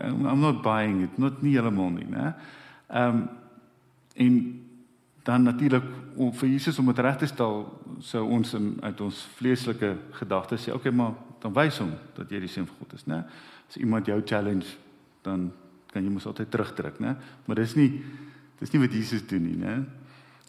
I'm 0.03 0.43
not 0.43 0.59
buying 0.67 1.05
it, 1.07 1.21
not 1.23 1.39
nie 1.47 1.55
heeltemal 1.55 1.95
nie, 1.95 2.09
né? 2.11 2.33
Ehm 2.91 3.23
um, 3.23 3.27
en 4.17 4.37
dan 5.27 5.43
natuurlik 5.45 5.85
om 6.17 6.31
vir 6.33 6.49
Jesus 6.49 6.79
om 6.79 6.87
dit 6.89 7.01
reg 7.05 7.19
te 7.21 7.27
stel, 7.29 7.65
sou 8.01 8.23
ons 8.33 8.55
in 8.57 8.69
uit 8.81 9.01
ons 9.05 9.19
vleeslike 9.37 9.91
gedagtes 10.17 10.63
sê, 10.65 10.73
okay, 10.73 10.93
maar 10.95 11.13
dan 11.43 11.53
wys 11.53 11.79
hom 11.83 11.91
dat 12.17 12.31
jy 12.33 12.41
die 12.41 12.51
seun 12.51 12.67
van 12.71 12.79
God 12.81 12.95
is, 12.97 13.07
né? 13.11 13.25
As 13.69 13.77
iemand 13.77 14.09
jou 14.09 14.17
challenge, 14.25 14.79
dan 15.27 15.51
kan 15.93 16.03
jy 16.03 16.15
mos 16.15 16.27
altyd 16.27 16.51
terugdruk, 16.51 17.03
né? 17.03 17.17
Maar 17.47 17.61
dis 17.61 17.77
nie 17.77 17.91
Dis 18.61 18.73
nie 18.73 18.81
wat 18.81 18.93
Jesus 18.93 19.27
doen 19.27 19.43
nie, 19.43 19.57
né? 19.57 19.85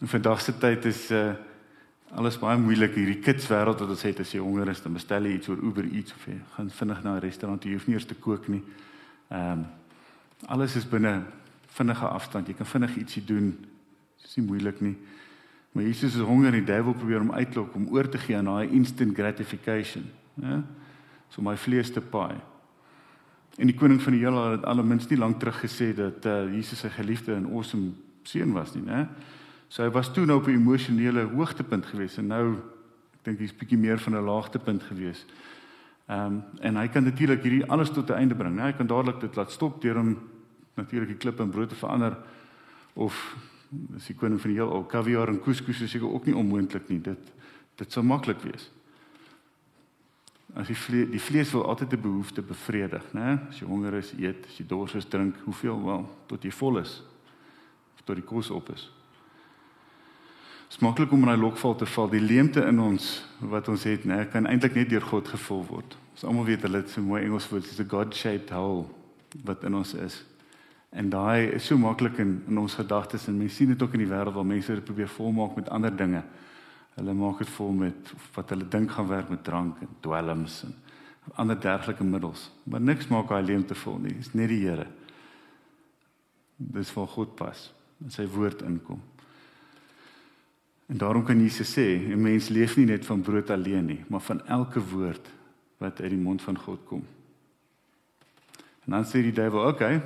In 0.00 0.08
vandag 0.08 0.40
se 0.40 0.52
tyd 0.58 0.84
is 0.84 1.10
uh 1.10 1.34
alles 2.16 2.38
baie 2.40 2.56
moeilik 2.56 2.94
hierdie 2.96 3.18
kids 3.20 3.50
wêreld 3.50 3.82
wat 3.82 3.90
ons 3.92 4.02
het 4.06 4.20
as 4.22 4.30
jy 4.32 4.38
honger 4.40 4.70
is, 4.72 4.80
dan 4.80 4.94
bestel 4.96 5.26
jy 5.28 5.34
iets 5.36 5.50
oor 5.52 5.58
Uber 5.60 5.84
Eats 5.84 6.14
of 6.16 6.22
jy 6.24 6.38
gaan 6.54 6.70
vinnig 6.72 7.02
na 7.04 7.16
'n 7.16 7.20
restaurant, 7.20 7.64
jy 7.64 7.74
hoef 7.74 7.86
nie 7.86 7.96
eers 7.98 8.06
te 8.08 8.14
kook 8.14 8.48
nie. 8.48 8.62
Ehm 9.28 9.52
um, 9.52 9.66
alles 10.46 10.76
is 10.76 10.88
binne 10.88 11.26
vinnige 11.66 12.06
afstand. 12.06 12.48
Jy 12.48 12.54
kan 12.54 12.66
vinnig 12.66 12.96
ietsie 12.96 13.24
doen. 13.24 13.52
Dis 14.22 14.36
nie 14.36 14.46
moeilik 14.46 14.80
nie. 14.80 14.96
Maar 15.72 15.84
Jesus 15.84 16.14
is 16.14 16.24
honger 16.26 16.52
en 16.52 16.64
die 16.64 16.72
duiwel 16.72 16.94
probeer 16.94 17.18
hom 17.18 17.32
uitlok 17.32 17.74
om 17.74 17.88
oor 17.94 18.08
te 18.08 18.18
gee 18.18 18.36
aan 18.36 18.44
daai 18.44 18.70
instant 18.74 19.14
gratification, 19.14 20.08
né? 20.34 20.62
So 21.28 21.42
my 21.42 21.56
vlees 21.56 21.90
te 21.92 22.00
paai. 22.00 22.38
En 23.58 23.66
die 23.66 23.74
koning 23.74 23.98
van 24.02 24.14
die 24.14 24.22
heelal 24.22 24.52
het 24.54 24.66
almins 24.70 25.08
nie 25.10 25.18
lank 25.18 25.40
terug 25.42 25.58
gesê 25.64 25.90
dat 25.96 26.26
uh, 26.30 26.44
Jesus 26.54 26.78
sy 26.84 26.90
geliefde 26.94 27.34
en 27.34 27.48
awesome 27.50 27.90
seun 28.22 28.52
was 28.54 28.74
nie, 28.76 28.84
né? 28.86 29.08
So 29.68 29.82
hy 29.82 29.90
was 29.92 30.12
toe 30.14 30.24
nou 30.26 30.38
op 30.38 30.46
'n 30.46 30.54
emosionele 30.54 31.26
hoogtepunt 31.34 31.86
gewees 31.86 32.18
en 32.18 32.28
nou 32.30 32.44
ek 33.18 33.24
dink 33.24 33.38
hy's 33.42 33.52
bietjie 33.52 33.78
meer 33.78 33.98
van 33.98 34.14
'n 34.14 34.24
laagtepunt 34.24 34.82
gewees. 34.82 35.26
Ehm 36.08 36.38
um, 36.38 36.42
en 36.60 36.76
hy 36.76 36.88
kan 36.88 37.04
natuurlik 37.04 37.42
hierdie 37.42 37.66
alles 37.66 37.90
tot 37.90 38.10
'n 38.10 38.14
einde 38.14 38.34
bring, 38.34 38.54
né? 38.56 38.62
Hy 38.62 38.72
kan 38.72 38.86
dadelik 38.86 39.20
dit 39.20 39.36
laat 39.36 39.50
stop 39.50 39.82
deur 39.82 39.96
hom 39.96 40.16
natuurlik 40.74 41.08
die 41.08 41.18
klip 41.18 41.40
in 41.40 41.50
brood 41.50 41.68
te 41.68 41.74
verander 41.74 42.16
of 42.94 43.36
as 43.96 44.06
die 44.06 44.14
koning 44.14 44.40
van 44.40 44.50
die 44.50 44.58
heelal 44.58 44.84
kaviaar 44.84 45.28
en 45.28 45.40
couscous 45.40 45.90
seker 45.90 46.08
ook 46.08 46.26
nie 46.26 46.36
onmoontlik 46.36 46.88
nie. 46.88 47.00
Dit 47.00 47.32
dit 47.76 47.92
sou 47.92 48.04
maklik 48.04 48.40
wees. 48.42 48.70
As 50.56 50.66
die 50.66 50.76
vlees, 50.76 51.10
die 51.12 51.20
vlees 51.20 51.50
wil 51.52 51.66
altyd 51.68 51.92
'n 51.92 52.00
behoefte 52.00 52.42
bevredig, 52.42 53.04
né? 53.12 53.38
As 53.48 53.58
jy 53.60 53.66
honger 53.66 53.94
is, 53.94 54.12
eet, 54.12 54.46
as 54.46 54.56
jy 54.58 54.66
dors 54.66 54.94
is, 54.94 55.04
drink, 55.04 55.36
hoeveel 55.44 55.84
wel 55.84 56.08
tot 56.26 56.42
jy 56.42 56.50
vol 56.50 56.78
is. 56.78 57.02
Of 57.94 58.02
tot 58.04 58.16
die 58.16 58.24
kos 58.24 58.50
op 58.50 58.70
is. 58.70 58.90
Smaklik 60.68 61.12
om 61.12 61.20
in 61.20 61.26
daai 61.26 61.40
lokval 61.40 61.74
te 61.76 61.86
val, 61.86 62.08
die 62.08 62.20
leemte 62.20 62.60
in 62.66 62.80
ons 62.80 63.24
wat 63.40 63.68
ons 63.68 63.84
het, 63.84 64.04
né, 64.04 64.26
kan 64.30 64.46
eintlik 64.46 64.74
net 64.74 64.88
deur 64.88 65.00
God 65.00 65.28
gevul 65.28 65.64
word. 65.66 65.96
Ons 66.12 66.24
almal 66.24 66.44
weet 66.44 66.62
hulle 66.62 66.76
het 66.76 66.90
so 66.90 67.00
mooi 67.02 67.22
Engels 67.22 67.48
woord, 67.48 67.64
it's 67.64 67.80
a 67.80 67.84
God-shaped 67.84 68.50
hole 68.50 68.86
wat 69.44 69.64
in 69.64 69.74
ons 69.74 69.94
is. 69.94 70.24
En 70.90 71.08
daai 71.12 71.52
is 71.52 71.66
so 71.66 71.76
maklik 71.76 72.18
in 72.18 72.42
in 72.48 72.58
ons 72.58 72.74
gedagtes 72.74 73.28
en 73.28 73.38
mense 73.38 73.56
sien 73.56 73.68
dit 73.68 73.82
ook 73.82 73.92
in 73.96 74.04
die 74.04 74.10
wêreld 74.10 74.34
waar 74.34 74.46
mense 74.46 74.74
dit 74.74 74.84
probeer 74.84 75.08
volmaak 75.08 75.56
met 75.56 75.68
ander 75.68 75.96
dinge. 75.96 76.22
Hulle 76.98 77.14
maak 77.14 77.38
dit 77.38 77.50
vol 77.54 77.74
met 77.78 78.12
wat 78.34 78.50
hulle 78.50 78.66
dink 78.68 78.90
gaan 78.90 79.06
werk 79.06 79.28
met 79.30 79.44
drank 79.46 79.82
en 79.84 79.90
dwelms 80.02 80.62
en 80.66 80.74
ander 81.38 81.60
dergelike 81.60 82.04
middels. 82.04 82.48
Maar 82.64 82.80
niks 82.80 83.06
maak 83.12 83.28
daai 83.28 83.44
leemte 83.44 83.76
vol 83.76 83.98
nie. 84.02 84.14
Dis 84.16 84.32
net 84.34 84.48
die 84.50 84.62
Here. 84.64 84.86
Dis 86.56 86.90
vir 86.90 87.06
God 87.14 87.36
pas. 87.38 87.68
En 88.02 88.10
sy 88.10 88.24
woord 88.32 88.64
inkom. 88.66 89.02
En 90.88 90.98
daarom 90.98 91.24
kan 91.24 91.40
Jesus 91.40 91.70
sê, 91.76 91.84
'n 92.00 92.22
mens 92.22 92.48
leef 92.48 92.76
nie 92.76 92.86
net 92.86 93.06
van 93.06 93.20
brood 93.20 93.50
alleen 93.50 93.86
nie, 93.86 94.04
maar 94.08 94.20
van 94.20 94.46
elke 94.46 94.80
woord 94.80 95.28
wat 95.78 96.00
uit 96.00 96.10
die 96.10 96.18
mond 96.18 96.42
van 96.42 96.58
God 96.58 96.80
kom. 96.84 97.04
En 98.84 98.90
dan 98.92 99.04
sê 99.04 99.22
die 99.22 99.32
duiwel, 99.32 99.68
"Oké, 99.68 99.84
okay, 99.84 100.02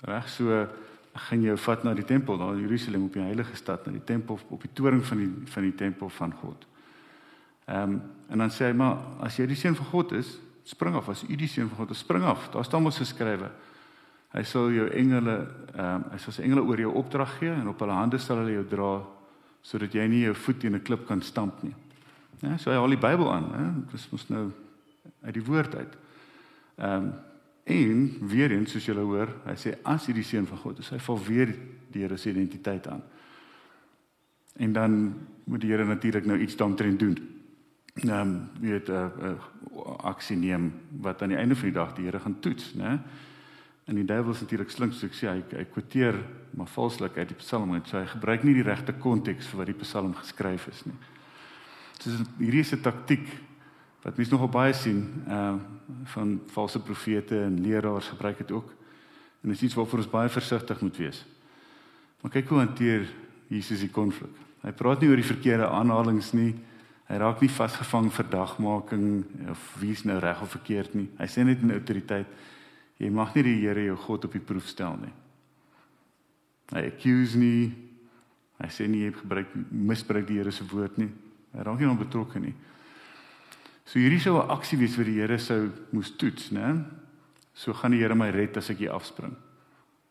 reg 0.00 0.28
so 0.28 0.68
gaan 1.14 1.42
jou 1.42 1.56
vat 1.58 1.84
na 1.84 1.94
die 1.94 2.04
tempel 2.04 2.38
daar 2.38 2.54
in 2.54 2.64
Jerusalem 2.64 3.04
op 3.04 3.12
die 3.12 3.22
heilige 3.22 3.56
stad, 3.56 3.86
na 3.86 3.92
die 3.92 4.04
tempel 4.04 4.38
op 4.48 4.62
die 4.62 4.70
toring 4.72 5.04
van 5.06 5.18
die 5.18 5.30
van 5.52 5.62
die 5.62 5.74
tempel 5.74 6.08
van 6.08 6.32
God. 6.32 6.66
Ehm 7.64 7.92
um, 7.92 8.02
en 8.28 8.38
dan 8.38 8.50
sê 8.50 8.64
hy 8.70 8.72
maar 8.72 8.98
as 9.22 9.36
jy 9.38 9.46
die 9.46 9.56
seun 9.56 9.76
van 9.76 9.86
God 9.86 10.12
is, 10.12 10.38
spring 10.64 10.96
af. 10.96 11.08
As 11.08 11.22
u 11.28 11.36
die 11.36 11.48
seun 11.48 11.68
van 11.68 11.76
God 11.76 11.90
is, 11.90 11.98
spring 11.98 12.24
af. 12.24 12.48
Daar 12.50 12.64
staan 12.64 12.82
mos 12.82 12.98
geskrywe. 12.98 13.50
Hy 14.34 14.42
sal 14.42 14.72
jou 14.72 14.88
engele 14.90 15.36
ehm 15.74 15.84
um, 15.94 16.06
hy 16.12 16.18
sal 16.18 16.32
sy 16.32 16.42
engele 16.42 16.64
oor 16.64 16.80
jou 16.80 16.94
opdrag 16.94 17.38
gee 17.38 17.52
en 17.52 17.68
op 17.68 17.80
hulle 17.84 17.98
hande 17.98 18.18
sal 18.18 18.42
hulle 18.42 18.56
jou 18.56 18.64
dra 18.68 18.94
sodat 19.64 19.94
jy 19.94 20.08
nie 20.08 20.24
jou 20.24 20.34
voet 20.34 20.58
teen 20.60 20.74
'n 20.74 20.82
klip 20.82 21.06
kan 21.06 21.22
stamp 21.22 21.62
nie. 21.62 21.74
Ja, 22.40 22.56
so 22.58 22.70
hy 22.70 22.76
haal 22.76 22.88
die 22.88 23.00
Bybel 23.00 23.32
aan, 23.32 23.52
hè. 23.54 23.92
Dis 23.92 24.08
mos 24.10 24.28
nou 24.28 24.50
uit 25.22 25.34
die 25.34 25.44
woord 25.44 25.74
uit. 25.74 25.96
Ehm 26.78 27.04
um, 27.04 27.12
en 27.64 28.16
weer 28.20 28.50
eens 28.50 28.70
soos 28.70 28.84
julle 28.84 29.00
hoor, 29.00 29.30
hy 29.44 29.54
sê 29.56 29.78
as 29.82 30.06
hy 30.06 30.12
die 30.12 30.26
seun 30.26 30.46
van 30.46 30.58
God 30.58 30.78
is, 30.78 30.90
hy 30.90 30.98
val 30.98 31.20
weer 31.24 31.54
die 31.94 32.02
Here 32.02 32.16
se 32.16 32.30
identiteit 32.30 32.86
aan. 32.90 33.02
En 34.56 34.72
dan 34.72 35.14
moet 35.44 35.60
die 35.60 35.70
Here 35.70 35.84
natuurlik 35.84 36.26
nou 36.26 36.38
iets 36.38 36.56
daaromtrent 36.56 36.98
doen 36.98 37.16
ehm 37.94 38.20
um, 38.20 38.48
weet 38.60 38.88
'n 38.88 38.92
uh, 38.92 39.06
uh, 39.22 39.96
aksie 39.96 40.36
neem 40.36 40.72
wat 41.00 41.22
aan 41.22 41.28
die 41.28 41.38
einde 41.38 41.54
van 41.54 41.64
die 41.64 41.78
dag 41.78 41.94
die 41.94 42.04
Here 42.04 42.20
gaan 42.20 42.40
toets, 42.40 42.74
né? 42.74 43.00
En 43.84 43.94
die 43.94 44.04
duiwel 44.04 44.32
is 44.32 44.40
natuurlik 44.40 44.70
slink 44.70 44.92
so 44.92 45.06
ek 45.06 45.14
sê 45.14 45.28
hy 45.28 45.42
hy 45.56 45.64
kwoteer 45.64 46.14
maar 46.50 46.66
valslik 46.66 47.16
uit 47.16 47.28
die 47.28 47.36
Psalm 47.36 47.74
en 47.74 47.82
so 47.84 47.98
hy 47.98 48.06
gebruik 48.06 48.42
nie 48.42 48.54
die 48.54 48.62
regte 48.62 48.92
konteks 48.92 49.46
vir 49.46 49.58
wat 49.58 49.66
die 49.66 49.82
Psalm 49.82 50.14
geskryf 50.14 50.66
is 50.68 50.84
nie. 50.86 50.96
So 52.00 52.10
hierdie 52.38 52.60
is 52.60 52.72
'n 52.72 52.82
taktik 52.82 53.26
wat 54.04 54.16
mense 54.20 54.32
nogal 54.32 54.52
baie 54.52 54.74
sien 54.76 55.06
ehm 55.26 55.54
uh, 55.54 55.70
van 56.04 56.40
valse 56.52 56.80
profete 56.80 57.36
en 57.44 57.60
leraars 57.60 58.08
gebruik 58.08 58.38
dit 58.38 58.50
ook. 58.52 58.70
En 59.42 59.48
dit 59.48 59.56
is 59.56 59.62
iets 59.62 59.74
waarvoor 59.74 59.98
ons 59.98 60.10
baie 60.10 60.28
versigtig 60.28 60.80
moet 60.80 60.96
wees. 60.96 61.24
Maar 62.20 62.30
kyk 62.30 62.48
hoe 62.48 62.58
hanteer 62.58 63.04
Jesus 63.52 63.80
die 63.84 63.90
konflik. 63.92 64.32
Hy 64.64 64.72
praat 64.72 65.00
nie 65.00 65.10
oor 65.10 65.20
die 65.20 65.28
verkeerde 65.28 65.68
aanhalinge 65.68 66.24
nie. 66.32 66.54
Hy 67.04 67.18
raak 67.20 67.42
nie 67.44 67.52
vasgevang 67.52 68.08
vir 68.16 68.28
dagmaking 68.32 69.08
of 69.52 69.64
wie's 69.80 70.06
nou 70.08 70.16
reg 70.24 70.40
of 70.40 70.54
verkeerd 70.56 70.94
nie. 70.96 71.10
Hy 71.18 71.28
sê 71.28 71.44
net 71.44 71.60
in 71.60 71.74
autoriteit 71.76 72.30
jy 72.96 73.10
mag 73.12 73.34
nie 73.36 73.44
die 73.44 73.58
Here 73.60 73.84
jou 73.84 73.96
God 74.06 74.24
op 74.24 74.32
die 74.32 74.40
proef 74.40 74.68
stel 74.72 74.96
nie. 75.02 75.12
Hy 76.72 76.86
accuse 76.88 77.38
nie. 77.38 77.74
Hy 78.62 78.70
sê 78.72 78.88
nie 78.88 79.04
jy 79.04 79.12
gebruik 79.18 79.52
misbruik 79.68 80.28
die 80.30 80.40
Here 80.40 80.52
se 80.52 80.64
woord 80.70 80.96
nie. 81.02 81.10
Hy 81.52 81.68
raak 81.68 81.82
nie 81.82 81.90
onbetrokke 81.92 82.40
nie. 82.40 82.54
So 83.84 83.98
hierdie 83.98 84.20
sou 84.20 84.40
'n 84.40 84.50
aksie 84.50 84.78
wees 84.78 84.96
wat 84.96 85.06
die 85.06 85.20
Here 85.20 85.38
sou 85.38 85.70
moes 85.92 86.10
toets, 86.16 86.50
né? 86.50 86.84
So 87.54 87.72
gaan 87.72 87.92
die 87.92 88.00
Here 88.00 88.14
my 88.14 88.30
red 88.30 88.56
as 88.56 88.70
ek 88.70 88.78
hier 88.78 88.92
afspring. 88.92 89.36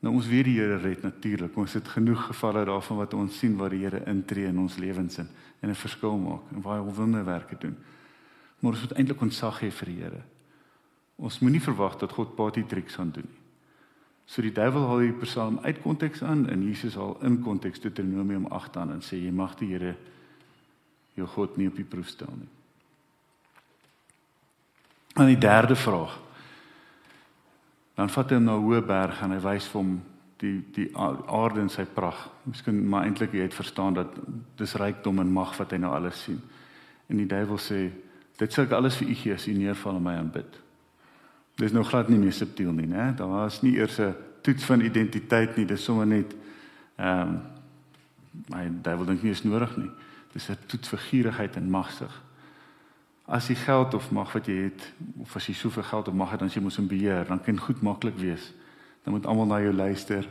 Nou 0.01 0.13
ons 0.15 0.27
weet 0.27 0.45
die 0.45 0.59
Here 0.59 0.77
red 0.77 1.01
natuurlik. 1.01 1.57
Ons 1.57 1.73
het 1.73 1.87
genoeg 1.87 2.27
gevalle 2.27 2.65
daarvan 2.65 2.97
wat 2.97 3.13
ons 3.13 3.39
sien 3.39 3.57
waar 3.57 3.69
die 3.69 3.79
Here 3.79 4.03
intree 4.05 4.47
in 4.47 4.59
ons 4.59 4.77
lewens 4.77 5.17
in 5.17 5.27
en 5.61 5.69
'n 5.69 5.75
verskil 5.75 6.17
maak 6.17 6.51
en 6.51 6.61
baie 6.61 6.81
wonderwerke 6.81 7.57
doen. 7.59 7.75
Maar 8.59 8.71
ons 8.71 8.81
moet 8.81 8.97
eintlik 8.97 9.21
ontsag 9.21 9.61
hê 9.61 9.71
vir 9.71 9.85
die 9.85 10.01
Here. 10.01 10.23
Ons 11.17 11.39
moenie 11.39 11.61
verwag 11.61 11.97
dat 11.99 12.11
God 12.11 12.35
party 12.35 12.63
tricks 12.63 12.95
gaan 12.95 13.11
doen 13.11 13.27
nie. 13.27 13.43
So 14.25 14.41
die 14.41 14.53
duiwel 14.53 14.87
haal 14.87 14.99
die 14.99 15.19
Psalm 15.25 15.59
uit 15.63 15.81
konteks 15.83 16.23
aan 16.23 16.49
en 16.49 16.63
Jesus 16.63 16.95
haal 16.95 17.17
in 17.21 17.41
konteks 17.43 17.79
Deuteronomium 17.83 18.45
8 18.45 18.77
aan 18.77 18.91
en 18.91 19.01
sê 19.01 19.19
jy 19.19 19.31
mag 19.31 19.57
die 19.59 19.67
Here 19.73 19.95
jou 21.15 21.27
God 21.27 21.57
nie 21.57 21.67
op 21.67 21.75
die 21.75 21.83
proef 21.83 22.07
stel 22.07 22.33
nie. 22.37 22.62
En 25.13 25.25
die 25.25 25.37
derde 25.37 25.75
vraag 25.75 26.23
Dan 27.93 28.09
vat 28.09 28.31
hy 28.31 28.39
hom 28.39 28.47
na 28.47 28.55
'n 28.57 28.65
hoë 28.65 28.81
berg 28.85 29.21
en 29.21 29.31
hy 29.31 29.39
wys 29.39 29.67
vir 29.69 29.81
hom 29.81 30.01
die 30.41 30.63
die 30.73 30.89
aarde 30.97 31.61
in 31.61 31.69
sy 31.69 31.85
pragt. 31.85 32.29
Miskien 32.43 32.81
maar 32.89 33.05
eintlik 33.05 33.33
jy 33.33 33.45
het 33.45 33.53
verstaan 33.53 33.93
dat 33.93 34.09
dis 34.57 34.75
rykdom 34.75 35.19
en 35.19 35.31
mag 35.31 35.57
wat 35.57 35.71
hy 35.71 35.77
nou 35.77 35.93
alles 35.93 36.23
sien. 36.23 36.41
En 37.07 37.17
die 37.17 37.27
duiwel 37.29 37.57
sê 37.57 37.91
dit 38.37 38.53
sal 38.53 38.65
ek 38.65 38.71
alles 38.71 38.97
vir 38.97 39.09
u 39.09 39.15
gee 39.15 39.33
as 39.33 39.47
u 39.47 39.53
neerval 39.53 39.95
en 39.95 40.03
my 40.03 40.15
aanbid. 40.17 40.59
Dis 41.55 41.71
nou 41.71 41.83
glad 41.83 42.09
nie 42.09 42.17
meer 42.17 42.33
subtiel 42.33 42.71
nie, 42.71 42.87
né? 42.87 43.13
Daar 43.15 43.29
was 43.29 43.61
nie 43.61 43.77
eers 43.77 43.99
'n 43.99 44.15
toets 44.41 44.63
van 44.65 44.81
identiteit 44.81 45.57
nie, 45.57 45.65
dis 45.65 45.83
sommer 45.83 46.07
net 46.07 46.35
ehm 46.97 47.21
um, 47.21 47.41
my 48.49 48.71
duiwel 48.81 49.05
dink 49.05 49.23
nie 49.23 49.31
is 49.31 49.43
nodig 49.43 49.77
nie. 49.77 49.91
Dis 50.33 50.49
'n 50.49 50.57
toets 50.65 50.89
vir 50.89 50.99
gierigheid 50.99 51.55
en 51.55 51.69
magsig 51.69 52.21
as 53.25 53.47
jy 53.47 53.55
geld 53.55 53.93
of 53.93 54.11
mag 54.11 54.31
wat 54.35 54.47
jy 54.47 54.65
het 54.67 54.85
of 55.23 55.35
as 55.35 55.47
jy 55.47 55.55
soveel 55.55 55.85
geld 55.87 56.07
of 56.07 56.15
mag 56.17 56.31
het 56.31 56.41
dan 56.43 56.51
jy 56.51 56.61
moet 56.61 56.75
hom 56.75 56.87
beheer. 56.87 57.27
Dan 57.27 57.41
kan 57.43 57.59
goed 57.59 57.81
maklik 57.81 58.17
wees. 58.19 58.51
Dan 59.03 59.15
moet 59.15 59.25
almal 59.25 59.47
na 59.47 59.59
jou 59.63 59.73
luister. 59.73 60.27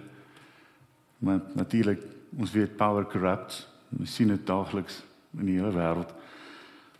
Maar 1.18 1.40
natuurlik 1.54 2.02
ons 2.36 2.52
weet 2.52 2.76
power 2.76 3.06
corrupts. 3.06 3.66
Ons 3.98 4.14
sien 4.14 4.28
dit 4.28 4.46
daagliks 4.46 5.02
in 5.38 5.48
die 5.48 5.56
hele 5.56 5.72
wêreld. 5.72 6.12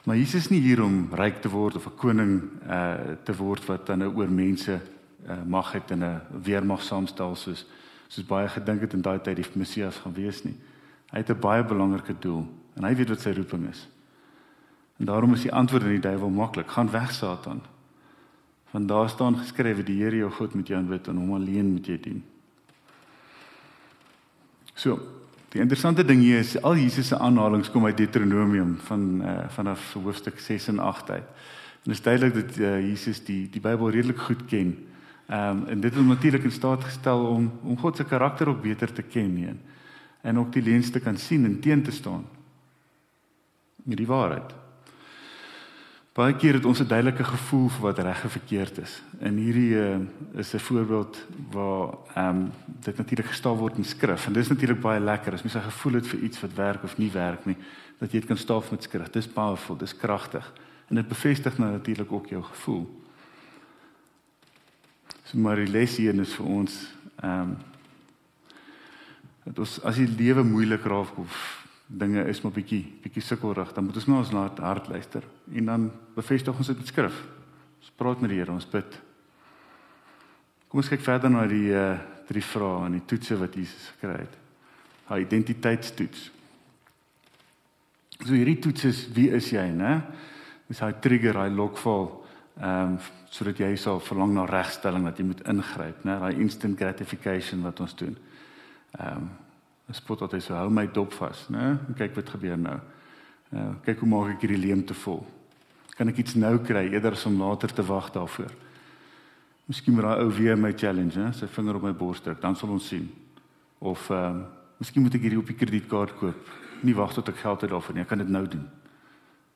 Maar 0.05 0.17
Jesus 0.17 0.47
is 0.47 0.51
nie 0.51 0.61
hier 0.61 0.83
om 0.83 1.13
ryk 1.15 1.43
te 1.43 1.49
word 1.49 1.77
of 1.77 1.87
'n 1.87 1.97
koning 1.97 2.41
uh 2.67 3.15
te 3.25 3.37
word 3.37 3.65
wat 3.67 3.87
dan 3.87 3.99
nou 3.99 4.11
oor 4.17 4.31
mense 4.31 4.81
uh, 5.29 5.43
mag 5.47 5.73
het 5.73 5.91
en 5.91 6.05
'n 6.05 6.21
weermag 6.43 6.83
saamstel 6.83 7.37
soos 7.37 7.67
soos 8.09 8.27
baie 8.27 8.49
gedink 8.49 8.81
het 8.81 8.93
in 8.93 9.01
daai 9.01 9.21
tyd 9.21 9.37
die 9.37 9.47
Messias 9.55 9.97
gaan 9.97 10.15
wees 10.15 10.45
nie. 10.45 10.57
Hy 11.13 11.19
het 11.19 11.31
'n 11.31 11.41
baie 11.41 11.65
belangrike 11.65 12.19
doel 12.19 12.47
en 12.77 12.85
hy 12.85 12.95
weet 12.95 13.09
wat 13.09 13.21
sy 13.21 13.31
roeping 13.31 13.69
is 13.69 13.89
En 15.03 15.09
daarom 15.09 15.33
is 15.35 15.43
die 15.43 15.53
antwoord 15.53 15.83
aan 15.83 15.97
die 15.97 16.01
duiwel 16.01 16.31
maklik: 16.31 16.69
gaan 16.71 16.91
weg 16.91 17.13
Satan. 17.13 17.61
Want 18.71 18.89
daar 18.89 19.09
staan 19.09 19.39
geskrywe 19.39 19.83
die 19.83 20.03
Here 20.03 20.17
jou 20.17 20.31
God 20.31 20.55
moet 20.55 20.69
jy 20.69 20.77
aanbid 20.79 21.09
en 21.11 21.17
hom 21.19 21.33
alleen 21.35 21.73
moet 21.73 21.89
jy 21.91 21.97
dien. 22.01 22.21
So, 24.79 25.01
die 25.51 25.61
interessante 25.61 26.05
ding 26.07 26.23
hier 26.23 26.39
is 26.39 26.55
al 26.63 26.79
Jesus 26.79 27.11
se 27.11 27.19
aanhalinge 27.19 27.73
kom 27.75 27.91
uit 27.91 27.97
Deuteronomium 27.99 28.77
van 28.87 29.03
uh, 29.25 29.35
vanaf 29.57 29.91
hoofstuk 29.93 30.39
6 30.39 30.69
en 30.69 30.79
8 30.79 31.11
uit. 31.11 31.35
En 31.83 31.91
dit 31.91 31.99
is 31.99 32.03
duidelik 32.07 32.35
dat 32.35 32.63
uh, 32.63 32.79
Jesus 32.87 33.25
die 33.27 33.51
die 33.51 33.61
Bybel 33.61 33.91
redelik 33.91 34.23
goed 34.31 34.47
ken. 34.47 34.73
Ehm 35.27 35.51
um, 35.51 35.67
en 35.67 35.81
dit 35.81 35.95
het 35.95 36.07
natuurlik 36.07 36.45
in 36.45 36.55
staat 36.55 36.85
gestel 36.85 37.27
om 37.27 37.51
om 37.63 37.79
God 37.79 37.97
se 37.97 38.05
karakter 38.05 38.49
ook 38.49 38.63
beter 38.63 38.93
te 38.93 39.03
ken 39.03 39.35
nie 39.35 39.51
en 40.23 40.39
ook 40.39 40.53
die 40.53 40.63
lens 40.63 40.91
te 40.91 41.01
kan 41.01 41.17
sien 41.17 41.45
en 41.45 41.61
teen 41.61 41.83
te 41.83 41.91
staan 41.91 42.25
met 43.83 43.97
die 43.97 44.07
waarheid. 44.07 44.62
Baie 46.13 46.35
keer 46.37 46.59
het 46.59 46.65
ons 46.69 46.81
'n 46.81 46.87
duidelike 46.87 47.25
gevoel 47.25 47.69
vir 47.69 47.83
wat 47.83 47.99
reg 47.99 48.23
en 48.23 48.31
verkeerd 48.31 48.79
is. 48.79 49.03
En 49.19 49.37
hierdie 49.37 49.75
uh, 49.75 49.97
is 50.35 50.53
'n 50.55 50.59
voorbeeld 50.59 51.27
waar 51.51 51.95
ehm 52.15 52.37
um, 52.37 52.53
dit 52.67 52.97
natuurlik 52.97 53.27
gestel 53.27 53.57
word 53.57 53.77
in 53.77 53.85
skrif. 53.85 54.27
En 54.27 54.33
dis 54.33 54.49
natuurlik 54.49 54.81
baie 54.81 55.01
lekker 55.01 55.33
as 55.33 55.43
mens 55.43 55.57
'n 55.57 55.71
gevoel 55.71 55.93
het 55.93 56.07
vir 56.07 56.21
iets 56.21 56.41
wat 56.41 56.55
werk 56.55 56.83
of 56.83 56.99
nie 56.99 57.11
werk 57.11 57.45
nie, 57.45 57.57
dat 57.99 58.13
jy 58.13 58.19
dit 58.19 58.29
kan 58.29 58.37
staaf 58.37 58.71
met 58.71 58.83
skrif. 58.83 59.11
Dis 59.11 59.29
powerful, 59.29 59.77
dis 59.77 59.97
kragtig. 59.97 60.53
En 60.89 60.95
dit 60.95 61.09
bevestig 61.09 61.59
nou 61.59 61.71
natuurlik 61.71 62.13
ook 62.13 62.27
jou 62.27 62.43
gevoel. 62.43 63.03
So 65.25 65.39
maar 65.39 65.57
die 65.57 65.71
les 65.71 65.97
hier 65.97 66.21
is 66.21 66.35
vir 66.35 66.47
ons 66.47 66.93
ehm 67.17 67.41
um, 67.41 67.57
dat 69.45 69.59
ons 69.59 69.83
as 69.83 69.97
die 69.97 70.15
lewe 70.17 70.43
moeilik 70.43 70.85
raak 70.85 71.19
of 71.19 71.62
dinge 71.93 72.25
is 72.31 72.41
maar 72.43 72.55
bietjie 72.57 72.83
bietjie 73.03 73.23
sukkelrig, 73.25 73.73
dan 73.77 73.85
moet 73.85 73.99
ons 74.01 74.09
nou 74.09 74.19
ons 74.23 74.33
laat 74.33 74.61
hart 74.65 74.89
luister 74.89 75.25
en 75.53 75.69
dan 75.69 75.89
bevestig 76.17 76.57
ons 76.57 76.71
dit 76.73 76.79
met 76.79 76.89
skrif. 76.89 77.19
Ons 77.83 77.91
praat 77.99 78.21
met 78.23 78.31
die 78.33 78.39
Here, 78.39 78.53
ons 78.53 78.69
bid. 78.71 78.97
Kom 80.71 80.81
ons 80.81 80.89
kyk 80.89 81.05
verder 81.05 81.33
na 81.33 81.47
die 81.51 81.69
uh 81.77 81.93
drie 82.33 82.45
vrae 82.47 82.87
en 82.87 82.95
die 82.97 83.05
toetse 83.05 83.37
wat 83.37 83.57
Jesus 83.59 83.91
gekry 83.97 84.23
het. 84.23 84.37
Hy 85.11 85.19
identiteitstoets. 85.25 86.23
So 88.23 88.33
hierdie 88.33 88.61
toets 88.63 88.87
is 88.89 89.01
wie 89.13 89.27
is 89.35 89.51
jy, 89.53 89.67
né? 89.77 89.99
Dis 90.71 90.81
hy 90.81 90.93
trigger, 91.05 91.43
hy 91.43 91.51
lokval 91.53 92.09
ehm 92.63 92.95
um, 92.95 92.97
sodat 93.33 93.61
jy 93.61 93.71
sal 93.81 94.01
verlang 94.05 94.35
na 94.37 94.43
regstelling 94.45 95.07
dat 95.09 95.19
jy 95.19 95.25
moet 95.25 95.45
ingryp, 95.49 96.03
né? 96.05 96.19
Daai 96.21 96.41
instant 96.45 96.79
gratification 96.79 97.63
wat 97.67 97.81
ons 97.85 97.97
doen. 97.99 98.17
Ehm 98.99 99.23
um, 99.23 99.31
spot 99.95 100.25
wat 100.25 100.33
hy 100.33 100.41
so 100.41 100.55
hou 100.55 100.71
my 100.71 100.87
dop 100.87 101.13
vas, 101.19 101.47
né? 101.53 101.77
Kyk 101.99 102.17
wat 102.17 102.35
gebeur 102.35 102.59
nou. 102.59 102.79
Uh, 103.53 103.71
kyk 103.85 104.01
hoe 104.01 104.09
maak 104.09 104.35
ek 104.35 104.47
hierdie 104.47 104.61
leemte 104.63 104.95
vol. 104.95 105.23
Kan 105.97 106.09
ek 106.09 106.23
iets 106.23 106.37
nou 106.41 106.57
kry 106.65 106.87
eerder 106.89 107.13
as 107.13 107.27
om 107.29 107.37
later 107.41 107.73
te 107.73 107.85
wag 107.85 108.11
daarvoor? 108.15 108.53
Miskien 109.69 109.95
moet 109.95 110.07
daai 110.09 110.25
ou 110.25 110.31
weer 110.33 110.57
my 110.59 110.73
challenge, 110.73 111.19
né? 111.21 111.33
Sy 111.37 111.47
vinger 111.47 111.79
op 111.79 111.85
my 111.87 111.93
bors 111.97 112.23
druk, 112.25 112.41
dan 112.41 112.57
sal 112.57 112.73
ons 112.73 112.89
sien. 112.89 113.09
Of 113.81 114.09
ehm 114.11 114.43
uh, 114.43 114.51
miskien 114.83 115.05
moet 115.05 115.15
ek 115.15 115.23
hierdie 115.23 115.39
op 115.39 115.47
die 115.47 115.55
kredietkaart 115.55 116.17
koop. 116.19 116.49
Nie 116.83 116.97
wag 116.99 117.13
tot 117.15 117.29
ek 117.31 117.39
geld 117.39 117.61
het 117.63 117.71
daarvoor 117.71 117.95
nie. 117.95 118.03
Ek 118.03 118.09
kan 118.11 118.19
dit 118.19 118.33
nou 118.35 118.43
doen. 118.51 118.65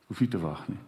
Hoef 0.07 0.21
nie 0.23 0.29
te 0.31 0.39
wag 0.39 0.61
nie. 0.71 0.79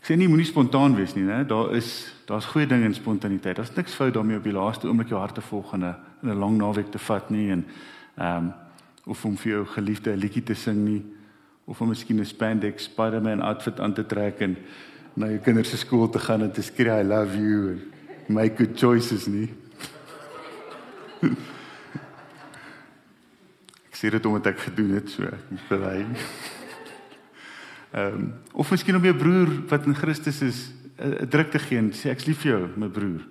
Ek 0.00 0.08
sê 0.08 0.16
nie 0.16 0.28
moenie 0.30 0.46
spontaan 0.48 0.94
wees 0.96 1.12
nie, 1.16 1.26
né? 1.26 1.42
Daar 1.44 1.74
is 1.76 1.90
daar's 2.28 2.46
goeie 2.48 2.68
dinge 2.70 2.86
in 2.88 2.94
spontaniteit. 2.94 3.58
Daar's 3.58 3.74
niks 3.76 3.98
fout 3.98 4.14
daarmee 4.14 4.38
op 4.38 4.46
die 4.46 4.54
laaste 4.54 4.88
oomblik 4.88 5.10
jou 5.12 5.20
hart 5.20 5.34
te 5.34 5.44
volg 5.44 5.74
en 5.74 5.84
'n 5.84 6.38
lang 6.38 6.56
naweek 6.56 6.90
te 6.90 6.98
vat 6.98 7.30
nie 7.30 7.50
en 7.50 7.66
Ehm 8.16 8.36
um, 8.36 8.52
of 9.06 9.24
om 9.24 9.36
vir 9.38 9.52
jou 9.52 9.66
geliefde 9.66 10.10
'n 10.10 10.18
liedjie 10.18 10.42
te 10.42 10.54
sing 10.54 10.76
nie 10.84 11.04
of 11.64 11.80
om 11.80 11.88
miskien 11.88 12.20
'n 12.20 12.24
spandex 12.24 12.84
Spider-Man 12.84 13.40
outfit 13.40 13.80
aan 13.80 13.92
te 13.94 14.06
trek 14.06 14.40
en 14.40 14.56
na 15.14 15.26
jou 15.26 15.38
kinders 15.38 15.70
se 15.70 15.76
skool 15.76 16.08
te 16.08 16.18
gaan 16.18 16.42
en 16.42 16.52
te 16.52 16.62
skree 16.62 17.00
I 17.00 17.04
love 17.04 17.38
you 17.38 17.70
and 17.70 18.28
make 18.28 18.56
good 18.56 18.78
choices 18.78 19.26
nie. 19.26 19.54
Ek 23.90 23.96
sê 23.96 24.10
dit 24.10 24.26
omdat 24.26 24.46
ek 24.46 24.58
gedoen 24.58 24.90
het 24.90 25.10
so. 25.10 25.22
Ek 25.22 25.68
bely. 25.68 26.06
Ehm 27.92 28.14
um, 28.14 28.34
of 28.52 28.70
miskien 28.70 28.96
om 28.96 29.04
jou 29.04 29.16
broer 29.16 29.48
wat 29.68 29.86
in 29.86 29.94
Christus 29.94 30.42
is 30.42 30.72
'n 30.98 31.28
druk 31.28 31.50
te 31.50 31.58
gee 31.58 31.78
en 31.78 31.92
sê 31.92 32.10
ek's 32.10 32.26
lief 32.26 32.40
vir 32.42 32.52
jou, 32.52 32.68
my 32.76 32.88
broer. 32.88 33.24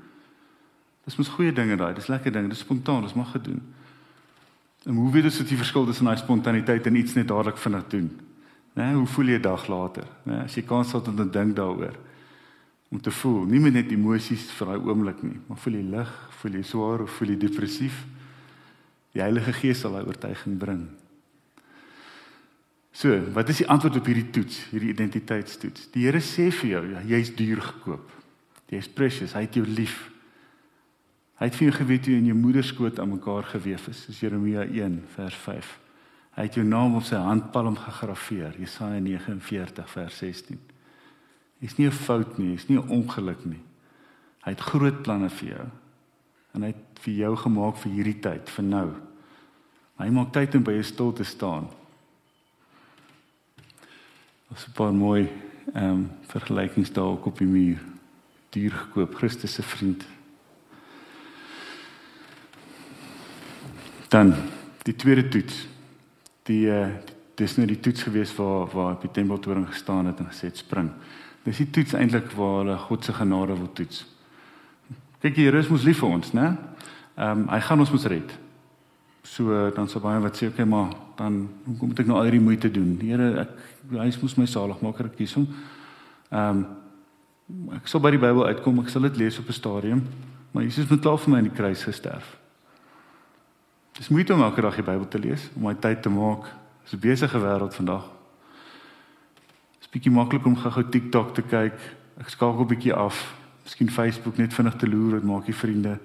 Dis 1.06 1.18
mos 1.18 1.30
goeie 1.30 1.54
dinge 1.54 1.78
daai. 1.78 1.94
Dis 1.94 2.08
lekker 2.08 2.32
dinge. 2.32 2.50
Dis 2.50 2.60
spontaan. 2.60 3.02
Dis 3.02 3.14
mag 3.14 3.32
gedoen. 3.32 3.62
En 4.86 4.96
hoe 5.02 5.12
weet 5.12 5.26
jy 5.26 5.34
wat 5.40 5.50
die 5.50 5.58
verskil 5.58 5.88
tussen 5.90 6.06
daai 6.06 6.20
spontaniteit 6.22 6.86
en 6.86 6.98
iets 7.00 7.16
net 7.18 7.28
dadelik 7.28 7.58
vinnig 7.58 7.88
doen? 7.90 8.10
Né, 8.76 8.92
hoe 8.94 9.08
voel 9.08 9.32
jy 9.34 9.40
dag 9.42 9.64
later? 9.72 10.06
Né, 10.28 10.44
as 10.46 10.58
jy 10.58 10.66
kans 10.68 10.92
het 10.94 11.08
om 11.10 11.16
te 11.18 11.26
dink 11.32 11.56
daaroor. 11.58 11.96
Om 12.94 13.02
te 13.02 13.12
voel, 13.12 13.46
nie 13.50 13.62
net 13.72 13.90
emosies 13.96 14.46
vir 14.60 14.70
daai 14.72 14.84
oomblik 14.86 15.24
nie, 15.26 15.40
maar 15.48 15.58
voel 15.64 15.80
jy 15.80 15.86
lig, 15.96 16.12
voel 16.42 16.60
jy 16.60 16.64
swaar 16.70 17.06
of 17.08 17.16
voel 17.18 17.34
jy 17.34 17.40
depressief? 17.48 18.04
Die 19.16 19.24
Heilige 19.24 19.56
Gees 19.58 19.82
sal 19.82 19.96
daai 19.96 20.06
oortuiging 20.06 20.60
bring. 20.62 20.84
So, 22.96 23.16
wat 23.36 23.50
is 23.52 23.64
die 23.64 23.70
antwoord 23.72 23.98
op 24.00 24.08
hierdie 24.08 24.30
toets, 24.36 24.60
hierdie 24.72 24.94
identiteitstoets? 24.94 25.90
Die 25.96 26.06
Here 26.06 26.22
sê 26.24 26.52
vir 26.62 26.70
jou, 26.70 26.84
ja, 26.94 27.02
jy's 27.16 27.34
duur 27.36 27.64
gekoop. 27.64 28.12
Jy's 28.72 28.88
precious, 28.92 29.34
hy 29.36 29.48
het 29.48 29.58
jou 29.58 29.66
lief. 29.68 29.98
Hy 31.36 31.50
het 31.50 31.56
vir 31.56 31.68
jou 31.68 31.76
geweet 31.76 32.06
hoe 32.08 32.16
in 32.16 32.30
jou 32.30 32.38
moeder 32.38 32.64
skoot 32.64 33.00
aan 33.00 33.12
mekaar 33.12 33.44
gewewe 33.44 33.92
is, 33.92 34.04
soos 34.06 34.20
Jeremia 34.20 34.64
1 34.64 35.02
vers 35.16 35.36
5. 35.36 35.72
Hy 36.36 36.46
het 36.48 36.56
jou 36.56 36.66
naam 36.68 36.96
op 36.96 37.04
sy 37.04 37.20
handpalm 37.20 37.76
gegraveer, 37.80 38.56
Jesaja 38.60 39.00
49 39.00 39.90
vers 39.90 40.18
16. 40.18 40.60
Dis 41.60 41.78
nie 41.78 41.88
'n 41.88 41.92
fout 41.92 42.38
nie, 42.38 42.56
dis 42.56 42.68
nie 42.68 42.78
'n 42.78 42.90
ongeluk 42.90 43.46
nie. 43.46 43.64
Hy 44.44 44.52
het 44.52 44.60
groot 44.60 45.02
planne 45.04 45.30
vir 45.30 45.50
jou. 45.50 45.68
En 46.54 46.62
hy 46.62 46.68
het 46.68 47.00
vir 47.00 47.14
jou 47.14 47.36
gemaak 47.36 47.78
vir 47.78 47.92
hierdie 47.92 48.20
tyd, 48.20 48.50
vir 48.50 48.64
nou. 48.64 48.92
Hy 49.98 50.10
maak 50.10 50.34
tyd 50.34 50.56
om 50.56 50.64
by 50.64 50.72
jou 50.72 50.84
stil 50.84 51.14
te 51.14 51.24
staan 51.24 51.68
'n 54.56 54.72
paar 54.74 54.94
mooi 54.94 55.30
ehm 55.74 55.90
um, 55.90 56.12
vergelykings 56.22 56.92
daar 56.94 57.18
op 57.18 57.38
die 57.38 57.48
muur. 57.48 57.82
Duur 58.50 58.72
gekoop, 58.72 59.16
Christus 59.16 59.54
se 59.54 59.64
vriend. 59.64 60.06
Dan 64.16 64.34
die 64.88 64.96
tweede 64.96 65.28
toets. 65.28 65.68
Die 66.48 66.66
uh 66.72 66.88
dis 67.36 67.58
nou 67.60 67.66
die 67.68 67.82
toets 67.84 68.06
gewees 68.06 68.30
waar 68.38 68.70
waar 68.72 68.94
op 68.94 69.02
die 69.04 69.12
tempeltoring 69.12 69.66
gestaan 69.68 70.06
het 70.08 70.20
en 70.24 70.30
gesê 70.30 70.48
het 70.48 70.58
spring. 70.58 70.88
Dis 71.44 71.58
die 71.60 71.68
toets 71.70 71.98
eintlik 72.00 72.30
waar 72.32 72.62
hulle 72.62 72.78
God 72.80 73.04
se 73.04 73.14
genade 73.14 73.58
wil 73.60 73.68
toets. 73.76 74.06
Kyk 75.20 75.36
hier, 75.36 75.58
is 75.60 75.68
mos 75.68 75.84
lief 75.84 76.00
vir 76.00 76.14
ons, 76.16 76.30
né? 76.32 76.46
Ehm 77.18 77.42
um, 77.42 77.44
hy 77.52 77.60
gaan 77.60 77.84
ons 77.84 77.92
mos 77.92 78.06
red. 78.08 78.32
So 79.28 79.58
dan 79.76 79.92
sou 79.92 80.00
baie 80.00 80.24
wat 80.24 80.40
sê 80.40 80.48
okay 80.48 80.66
maar 80.66 80.96
dan 81.20 81.50
hoekom 81.66 81.92
moet 81.92 82.00
ek 82.00 82.08
nou 82.08 82.18
al 82.22 82.30
hierdie 82.30 82.46
moeite 82.48 82.72
doen? 82.72 82.96
Die 83.02 83.12
Here 83.12 83.44
ek 83.44 83.52
hy 83.92 84.08
moes 84.22 84.38
my 84.40 84.48
salig 84.48 84.80
maak 84.82 85.04
ek 85.04 85.20
kies 85.20 85.36
hom. 85.36 85.50
Ehm 86.32 86.64
um, 86.64 86.66
ek 87.82 87.92
sal 87.92 88.00
by 88.00 88.16
die 88.16 88.24
Bybel 88.24 88.48
uitkom, 88.48 88.80
ek 88.80 88.96
sal 88.96 89.12
dit 89.12 89.20
lees 89.26 89.44
op 89.44 89.52
'n 89.52 89.60
stadium, 89.60 90.08
maar 90.54 90.64
Jesus 90.64 90.88
het 90.90 91.04
klaar 91.04 91.20
vir 91.20 91.30
my 91.32 91.38
aan 91.44 91.52
die 91.52 91.58
kruis 91.60 91.84
gesterf. 91.84 92.45
Dis 93.96 94.12
moeite 94.12 94.34
om 94.34 94.42
elke 94.42 94.62
dag 94.62 94.76
die 94.76 94.84
Bybel 94.84 95.08
te 95.08 95.20
lees, 95.20 95.50
om 95.56 95.68
my 95.70 95.74
tyd 95.80 96.02
te 96.02 96.10
maak. 96.10 96.52
Dis 96.84 96.94
'n 96.94 97.00
besige 97.00 97.40
wêreld 97.40 97.76
vandag. 97.76 98.04
Dis 99.80 99.90
bietjie 99.90 100.12
maklik 100.12 100.46
om 100.46 100.56
gou-gou 100.56 100.90
TikTok 100.90 101.34
te 101.34 101.42
kyk. 101.42 101.80
Ek 102.20 102.30
skakel 102.30 102.62
'n 102.62 102.68
bietjie 102.68 102.94
af. 102.94 103.36
Miskien 103.64 103.90
Facebook 103.90 104.38
net 104.38 104.54
vinnig 104.54 104.76
te 104.76 104.88
loer, 104.88 105.12
dit 105.12 105.24
maak 105.24 105.48
jy 105.48 105.54
vriende. 105.54 106.00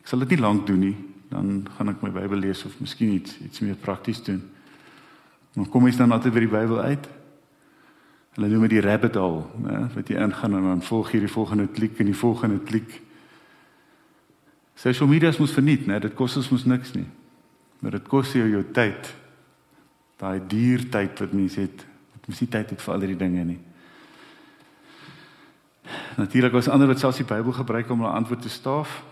Ek 0.00 0.06
sal 0.06 0.18
dit 0.18 0.28
nie 0.28 0.38
lank 0.38 0.66
doen 0.66 0.80
nie 0.80 1.12
dan 1.32 1.66
gaan 1.76 1.92
ek 1.92 2.02
my 2.04 2.10
Bybel 2.12 2.42
lees 2.44 2.64
of 2.68 2.76
miskien 2.80 3.14
iets 3.16 3.38
iets 3.44 3.62
meer 3.64 3.78
prakties 3.80 4.20
doen. 4.24 4.42
Maar 5.56 5.68
kom 5.72 5.86
eens 5.86 6.00
dan 6.00 6.12
altyd 6.12 6.34
by 6.34 6.44
die 6.44 6.52
Bybel 6.52 6.80
uit. 6.80 7.08
Hulle 8.36 8.48
noem 8.48 8.66
dit 8.68 8.78
die 8.78 8.84
rabbit 8.84 9.16
hole, 9.20 9.44
né, 9.60 9.82
wat 9.94 10.08
jy 10.08 10.16
ingaan 10.16 10.56
en 10.56 10.68
dan 10.70 10.84
volg 10.84 11.12
jy 11.12 11.20
die 11.24 11.32
volgende 11.32 11.66
klik 11.68 11.98
en 12.00 12.08
die 12.08 12.16
volgende 12.16 12.60
klik. 12.68 13.00
Social 14.82 15.06
media 15.06 15.28
is 15.30 15.38
mos 15.38 15.52
verniet, 15.54 15.84
né? 15.86 16.00
Dit 16.02 16.16
kos 16.18 16.34
ons 16.40 16.48
mos 16.50 16.64
niks 16.66 16.90
nie. 16.96 17.06
Maar 17.78 18.00
dit 18.00 18.08
kos 18.10 18.32
jou 18.34 18.48
jou 18.50 18.62
tyd. 18.74 19.12
Daai 20.18 20.40
duur 20.50 20.88
tyd 20.90 21.20
wat 21.22 21.34
mens 21.38 21.54
het. 21.60 21.84
Wat 22.16 22.26
mens 22.26 22.40
nie 22.42 22.48
tyd 22.50 22.72
het 22.74 22.82
vir 22.82 22.94
al 22.94 23.04
die 23.06 23.18
dinge 23.20 23.44
nie. 23.52 23.60
Natuurlik 26.18 26.56
was 26.58 26.68
ander 26.68 26.90
wat 26.90 26.98
selfs 26.98 27.20
die 27.22 27.26
Bybel 27.28 27.54
gebruik 27.54 27.90
om 27.94 28.02
'n 28.02 28.10
antwoord 28.10 28.42
te 28.42 28.48
staaf. 28.48 29.04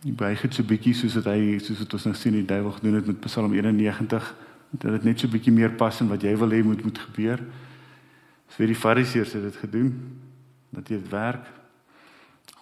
Die 0.00 0.12
buig 0.12 0.42
het 0.42 0.54
so 0.54 0.62
bietjie 0.62 0.94
soos 0.94 1.12
dit 1.12 1.24
hy 1.24 1.58
soos 1.58 1.78
wat 1.78 1.92
ons 1.92 2.04
nou 2.04 2.14
sien 2.14 2.32
die 2.32 2.44
duiwel 2.44 2.72
gedoen 2.72 2.94
het 2.94 3.06
met 3.06 3.20
Psalm 3.20 3.52
91 3.52 4.34
dat 4.70 4.90
dit 4.90 5.04
net 5.04 5.20
so 5.20 5.28
bietjie 5.28 5.52
meer 5.52 5.70
pas 5.70 6.00
in 6.00 6.08
wat 6.08 6.22
jy 6.22 6.36
wil 6.36 6.50
hê 6.50 6.62
moet 6.64 6.82
moet 6.82 6.98
gebeur. 6.98 7.40
So 8.48 8.66
die 8.66 8.74
fariseërs 8.74 9.32
het 9.32 9.42
dit 9.42 9.56
gedoen 9.56 10.20
dat 10.70 10.86
dit 10.86 11.08
werk. 11.08 11.63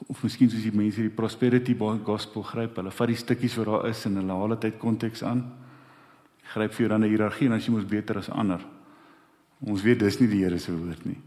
Of 0.08 0.22
miskien 0.24 0.50
soos 0.50 0.64
die 0.64 0.74
mense 0.74 1.02
die 1.02 1.12
prosperity 1.14 1.76
gospel 1.76 2.42
gryp, 2.42 2.76
hulle 2.76 2.90
vat 2.90 3.08
die 3.08 3.16
stukkies 3.16 3.56
wat 3.58 3.66
daar 3.66 3.88
is 3.88 4.04
en 4.06 4.16
hulle 4.16 4.32
haal 4.32 4.56
dit 4.56 4.64
uit 4.64 4.78
konteks 4.78 5.22
aan. 5.22 5.44
Gryp 6.52 6.72
vir 6.72 6.88
dan 6.88 7.04
'n 7.04 7.08
hiërargie 7.08 7.46
en 7.46 7.52
as 7.52 7.66
jy 7.66 7.72
mos 7.72 7.84
beter 7.84 8.18
as 8.18 8.30
ander. 8.30 8.60
Ons 9.60 9.82
weet 9.82 9.98
dis 9.98 10.20
nie 10.20 10.28
die 10.28 10.42
Here 10.44 10.58
se 10.58 10.72
woord 10.72 11.04
nie. 11.04 11.18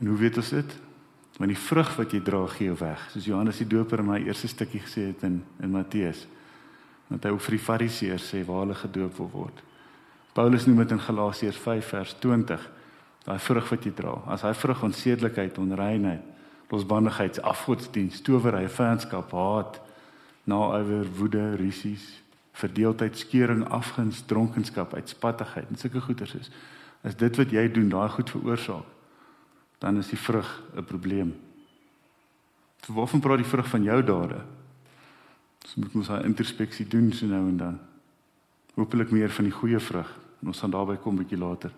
En 0.00 0.06
hoe 0.06 0.18
weet 0.18 0.36
ons 0.36 0.50
dit? 0.50 0.76
Want 1.38 1.50
die 1.50 1.58
vrug 1.58 1.96
wat 1.96 2.12
jy 2.12 2.20
dra 2.20 2.46
gee 2.46 2.66
jou 2.66 2.76
weg, 2.78 3.10
soos 3.10 3.24
Johannes 3.24 3.58
die 3.58 3.66
Doper 3.66 3.98
in 3.98 4.06
my 4.06 4.20
eerste 4.22 4.48
stukkie 4.48 4.80
gesê 4.80 5.08
het 5.10 5.22
in 5.22 5.42
in 5.60 5.70
Matteus. 5.70 6.26
Want 7.08 7.24
hy 7.24 7.30
ook 7.30 7.40
vir 7.40 7.56
die 7.56 7.64
Fariseërs 7.64 8.28
sê 8.30 8.44
waar 8.46 8.60
hulle 8.60 8.74
gedoop 8.74 9.16
word. 9.16 9.62
Paulus 10.34 10.66
noem 10.66 10.78
dit 10.82 10.90
in 10.90 11.00
Galasiërs 11.00 11.56
5 11.56 11.90
vers 11.94 12.14
20. 12.20 12.70
Daai 13.24 13.38
vrug 13.38 13.68
wat 13.70 13.84
jy 13.84 13.92
dra, 13.94 14.14
as 14.26 14.42
hy 14.42 14.52
vrug 14.52 14.78
van 14.78 14.92
sedelikheid, 14.92 15.58
onreinheid, 15.58 16.22
losbandigheid, 16.70 17.42
afgodsdienst, 17.42 18.24
towery, 18.24 18.68
vyandskap, 18.68 19.32
haat, 19.32 19.80
naaiwer, 20.44 21.06
woede, 21.16 21.56
rusies, 21.56 22.22
verdeeldheid, 22.52 23.18
skeuring, 23.18 23.64
afguns, 23.68 24.22
dronkenskap, 24.26 24.94
uitspattigheid 24.94 25.68
en 25.68 25.80
sulke 25.80 26.00
goeters 26.00 26.34
is. 26.34 26.50
As 27.02 27.16
dit 27.16 27.36
wat 27.36 27.52
jy 27.52 27.66
doen 27.72 27.88
daai 27.92 28.08
goed 28.08 28.30
veroorsaak, 28.30 28.90
dan 29.82 29.98
is 30.00 30.08
die 30.08 30.18
vrug 30.18 30.62
'n 30.76 30.84
probleem. 30.84 31.34
So 32.86 32.92
waarvan 32.92 33.20
praat 33.20 33.42
die 33.42 33.52
vrug 33.52 33.68
van 33.68 33.82
jou 33.82 34.02
dade? 34.02 34.40
Ons 35.64 35.74
moet 35.74 35.92
mos 35.94 36.08
'n 36.08 36.24
introspeksie 36.24 36.88
doen 36.88 37.12
so 37.12 37.26
nou 37.26 37.48
en 37.48 37.56
dan. 37.56 37.78
Hoopelik 38.74 39.10
meer 39.10 39.30
van 39.30 39.44
die 39.44 39.52
goeie 39.52 39.80
vrug. 39.80 40.18
En 40.40 40.46
ons 40.46 40.58
gaan 40.60 40.70
daarby 40.70 40.96
kom 40.96 41.14
'n 41.14 41.18
bietjie 41.18 41.38
later. 41.38 41.70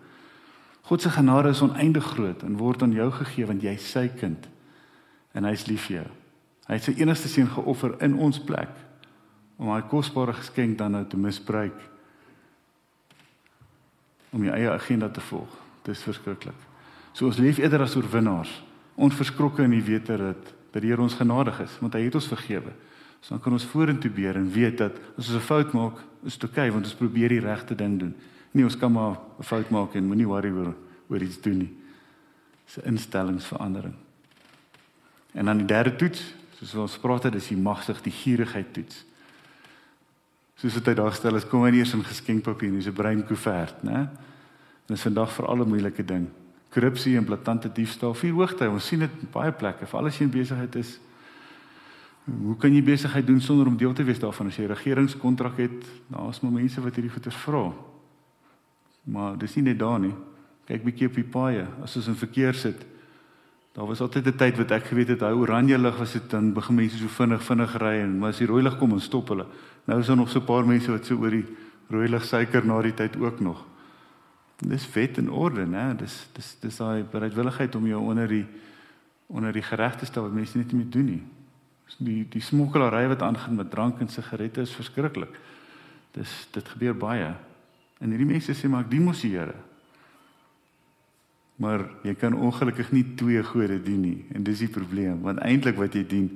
God 0.81 1.01
se 1.01 1.09
genade 1.09 1.49
is 1.49 1.61
oneindig 1.61 2.03
groot 2.03 2.43
en 2.43 2.57
word 2.57 2.81
aan 2.81 2.91
jou 2.91 3.11
gegee 3.11 3.45
want 3.45 3.61
jy's 3.61 3.91
sy 3.91 4.07
kind 4.07 4.47
en 5.37 5.45
hy's 5.45 5.67
lief 5.69 5.85
vir 5.87 5.99
jou. 6.01 6.07
Hy 6.67 6.77
het 6.79 6.87
sy 6.87 6.95
enigste 6.99 7.29
seun 7.31 7.49
geoffer 7.53 7.95
in 8.03 8.17
ons 8.19 8.39
plek 8.43 8.73
om 9.57 9.69
hy 9.71 9.81
kosbare 9.89 10.35
geskenk 10.37 10.77
dan 10.81 10.97
nou 10.97 11.03
te 11.09 11.17
misbruik 11.17 11.77
om 14.35 14.43
jou 14.43 14.53
eie 14.53 14.69
agenda 14.69 15.09
te 15.09 15.23
volg. 15.29 15.53
Dis 15.87 16.03
verskriklik. 16.03 16.57
So 17.15 17.29
ons 17.29 17.39
leef 17.41 17.61
eerder 17.61 17.85
as 17.85 17.95
oorwinnaars, 17.97 18.51
onverskrokke 18.99 19.63
in 19.65 19.77
die 19.77 19.85
wete 19.85 20.19
dat 20.19 20.53
dat 20.73 20.83
die 20.83 20.91
Here 20.91 21.01
ons 21.01 21.15
genadig 21.15 21.61
is, 21.63 21.73
want 21.79 21.95
hy 21.95 22.03
het 22.03 22.15
ons 22.19 22.27
vergewe. 22.27 22.73
So 23.23 23.33
dan 23.33 23.39
kan 23.41 23.55
ons 23.55 23.65
vorentoe 23.65 24.11
beer 24.13 24.35
en 24.37 24.49
weet 24.51 24.81
dat 24.81 24.97
as 25.17 25.29
ons 25.31 25.37
'n 25.39 25.47
fout 25.47 25.73
maak, 25.73 26.03
is 26.25 26.37
dit 26.37 26.43
oukei 26.43 26.67
okay, 26.67 26.71
want 26.71 26.85
ons 26.85 26.93
probeer 26.93 27.29
die 27.29 27.39
regte 27.39 27.75
ding 27.75 27.97
doen. 27.99 28.13
Nie 28.51 28.63
ons 28.63 28.77
kan 28.77 28.91
maar 28.91 29.17
'n 29.39 29.43
fout 29.43 29.69
maak 29.69 29.95
en 29.95 30.05
moenie 30.05 30.27
worry 30.27 30.51
oor 30.51 30.75
oor 31.09 31.21
iets 31.21 31.41
doen 31.41 31.57
nie. 31.57 31.73
Dis 32.65 32.77
'n 32.83 32.87
instellingsverandering. 32.87 34.06
En 35.37 35.45
dan 35.45 35.61
die 35.61 35.69
derde 35.69 35.93
toets, 35.99 36.23
soos 36.57 36.73
ons 36.81 36.97
praat 37.03 37.29
het, 37.29 37.37
is 37.37 37.51
die 37.51 37.59
magsig, 37.59 38.01
die 38.01 38.15
gierigheid 38.15 38.73
toets. 38.73 39.03
Soos 40.57 40.73
dit 40.79 40.89
hy 40.89 40.95
daar 40.97 41.13
stel, 41.13 41.37
is 41.37 41.45
kom 41.45 41.67
hy 41.67 41.75
eers 41.77 41.93
in 41.93 42.01
geskenkpapier, 42.01 42.73
dis 42.73 42.89
'n 42.89 42.97
brein 42.97 43.21
koevert, 43.25 43.83
né? 43.83 44.09
En 44.87 44.95
dis 44.95 45.01
vandag 45.01 45.31
vir 45.31 45.45
alle 45.45 45.65
moeilike 45.65 46.05
ding 46.05 46.27
korrupsie 46.77 47.15
en 47.17 47.25
blaatante 47.25 47.71
diefstal 47.73 48.13
vier 48.17 48.35
hoogte. 48.37 48.69
Ons 48.69 48.87
sien 48.91 49.01
dit 49.01 49.21
baie 49.33 49.51
plekke. 49.55 49.87
As 49.87 50.17
jy 50.19 50.27
in 50.27 50.33
besigheid 50.33 50.75
is. 50.79 50.97
Hoe 52.27 52.57
kan 52.59 52.73
jy 52.75 52.83
besigheid 52.83 53.27
doen 53.27 53.39
sonder 53.41 53.69
om 53.69 53.77
deel 53.79 53.93
te 53.95 54.03
wees 54.03 54.19
daarvan 54.19 54.47
as 54.51 54.57
jy 54.57 54.65
'n 54.65 54.75
regeringskontrak 54.75 55.57
het? 55.57 55.85
Daar's 56.11 56.41
maar 56.41 56.51
mense 56.51 56.81
wat 56.81 56.95
hierdie 56.95 57.13
goeders 57.13 57.35
vra. 57.35 57.73
Maar 59.03 59.37
dis 59.37 59.55
nie 59.55 59.63
net 59.63 59.79
daar 59.79 59.99
nie. 59.99 60.13
Kyk 60.65 60.83
bietjie 60.83 61.07
op 61.07 61.15
die 61.15 61.23
paaie. 61.23 61.65
As 61.81 61.95
ons 61.95 62.07
in 62.07 62.15
verkeer 62.15 62.53
sit, 62.53 62.85
daar 63.77 63.85
was 63.85 64.01
altyd 64.01 64.25
'n 64.25 64.35
tyd 64.35 64.57
wat 64.57 64.71
ek 64.71 64.85
geweet 64.85 65.07
het, 65.07 65.19
hy 65.21 65.31
oranje 65.37 65.77
lig 65.77 65.97
was 65.97 66.11
dit 66.11 66.29
dan 66.29 66.53
begin 66.53 66.75
mense 66.75 66.97
so 66.97 67.07
vinnig 67.07 67.43
vinnig 67.43 67.77
ry 67.77 68.01
en 68.01 68.17
maar 68.17 68.29
as 68.29 68.37
die 68.37 68.47
rooi 68.47 68.63
lig 68.63 68.77
kom 68.77 68.91
en 68.91 68.99
stop 68.99 69.27
hulle. 69.27 69.45
Nou 69.85 69.99
is 69.99 70.07
daar 70.07 70.15
nog 70.15 70.29
so 70.29 70.39
'n 70.39 70.45
paar 70.45 70.65
mense 70.65 70.91
wat 70.91 71.05
so 71.05 71.15
oor 71.15 71.29
die 71.29 71.45
rooi 71.89 72.09
lig 72.09 72.23
suiker 72.23 72.65
na 72.65 72.81
die 72.81 72.93
tyd 72.93 73.17
ook 73.17 73.39
nog. 73.39 73.65
Dis 74.57 74.93
wet 74.93 75.17
en 75.17 75.29
orde, 75.29 75.65
né? 75.65 75.95
Dis 75.95 76.29
dis 76.33 76.57
dis 76.59 76.77
daai 76.77 77.03
bereidwilligheid 77.03 77.75
om 77.75 77.87
jou 77.87 78.01
onder 78.01 78.27
die 78.27 78.45
onder 79.27 79.53
die 79.53 79.61
geregte 79.61 80.05
stel 80.05 80.23
wat 80.23 80.33
mense 80.33 80.57
net 80.57 80.71
nie 80.71 80.81
meer 80.81 80.91
doen 80.91 81.05
nie. 81.05 81.23
Die 81.97 82.25
die 82.29 82.41
smokkelary 82.41 83.07
wat 83.07 83.21
aangaan 83.21 83.55
met 83.55 83.71
drank 83.71 83.99
en 83.99 84.07
sigarette 84.07 84.61
is 84.61 84.75
verskriklik. 84.75 85.39
Dis 86.11 86.47
dit 86.51 86.67
gebeur 86.67 86.97
baie. 86.97 87.35
En 87.99 88.09
hierdie 88.09 88.27
mense 88.27 88.53
sê 88.53 88.67
maar 88.67 88.81
ek 88.81 88.89
dien 88.91 89.03
mos 89.03 89.21
die 89.21 89.37
Here. 89.37 89.66
Maar 91.57 91.87
jy 92.03 92.13
kan 92.13 92.33
ongelukkig 92.37 92.91
nie 92.91 93.05
twee 93.15 93.43
gode 93.43 93.79
dien 93.81 94.01
nie 94.01 94.25
en 94.33 94.43
dis 94.43 94.59
die 94.59 94.69
probleem 94.69 95.21
want 95.25 95.41
eintlik 95.41 95.75
wat 95.75 95.95
jy 95.97 96.03
dien 96.05 96.27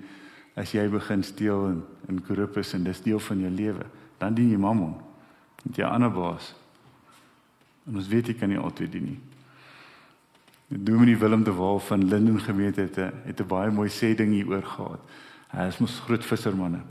as 0.58 0.74
jy 0.74 0.88
begin 0.90 1.24
steel 1.24 1.68
en 1.70 1.84
en 2.10 2.22
korrup 2.26 2.58
is 2.58 2.74
en 2.74 2.84
dis 2.84 3.02
deel 3.06 3.20
van 3.20 3.40
jou 3.40 3.50
lewe, 3.50 3.86
dan 4.20 4.34
dien 4.36 4.50
jy 4.52 4.58
Mammon. 4.60 4.96
Dit 5.64 5.78
jy 5.80 5.88
ander 5.88 6.12
baas. 6.12 6.52
En 7.88 7.96
ons 7.96 8.08
weet 8.08 8.32
jy 8.32 8.36
kan 8.40 8.50
nie 8.52 8.60
altyd 8.60 8.92
dien 8.92 9.06
nie. 9.14 9.20
Die 10.72 10.80
Dominee 10.88 11.18
Willem 11.20 11.44
de 11.44 11.54
Waal 11.56 11.80
van 11.80 12.08
Linden 12.08 12.40
gemeente 12.40 12.82
het 12.82 12.98
'n 12.98 13.14
het 13.26 13.40
'n 13.42 13.48
baie 13.48 13.72
mooi 13.72 13.90
sê 13.90 14.16
ding 14.16 14.34
hieroor 14.34 14.64
gehad. 14.64 15.00
Hy 15.52 15.68
is 15.68 15.78
mos 15.78 16.00
groot 16.00 16.26
vissermanne. 16.26 16.82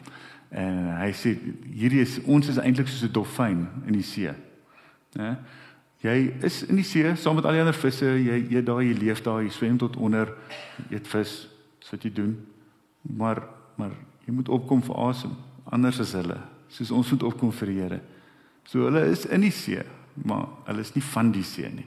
En 0.49 0.97
hy 0.97 1.13
sê 1.13 1.37
hierdie 1.75 2.01
is 2.01 2.21
ons 2.25 2.49
is 2.49 2.57
eintlik 2.59 2.89
soos 2.89 3.09
'n 3.09 3.13
dolfyn 3.13 3.69
in 3.87 3.93
die 3.93 4.03
see. 4.03 4.31
Né? 5.17 5.39
Jy 6.01 6.17
is 6.47 6.63
in 6.65 6.79
die 6.81 6.87
see 6.87 7.11
saam 7.21 7.37
met 7.37 7.45
al 7.45 7.59
die 7.59 7.61
ander 7.61 7.77
visse, 7.77 8.09
jy 8.09 8.39
jy 8.49 8.63
daar 8.65 8.81
jy 8.81 8.95
leef 8.97 9.21
daar, 9.25 9.43
jy 9.45 9.51
swem 9.53 9.77
tot 9.79 9.99
onder, 10.01 10.33
eet 10.89 11.09
vis, 11.11 11.35
so 11.81 11.97
wat 11.97 12.07
jy 12.07 12.13
doen. 12.17 12.35
Maar 13.03 13.43
maar 13.81 13.93
jy 14.27 14.35
moet 14.37 14.49
opkom 14.53 14.83
vir 14.85 14.97
asem, 15.09 15.33
anders 15.73 16.01
as 16.03 16.13
hulle, 16.13 16.37
soos 16.69 16.91
ons 16.93 17.13
moet 17.15 17.23
opkom 17.25 17.53
vir 17.61 17.71
die 17.73 17.79
Here. 17.81 18.01
So 18.69 18.85
hulle 18.85 19.07
is 19.09 19.25
in 19.27 19.45
die 19.45 19.53
see, 19.55 19.81
maar 20.25 20.49
hulle 20.67 20.85
is 20.85 20.93
nie 20.95 21.05
van 21.13 21.33
die 21.33 21.45
see 21.47 21.69
nie. 21.73 21.87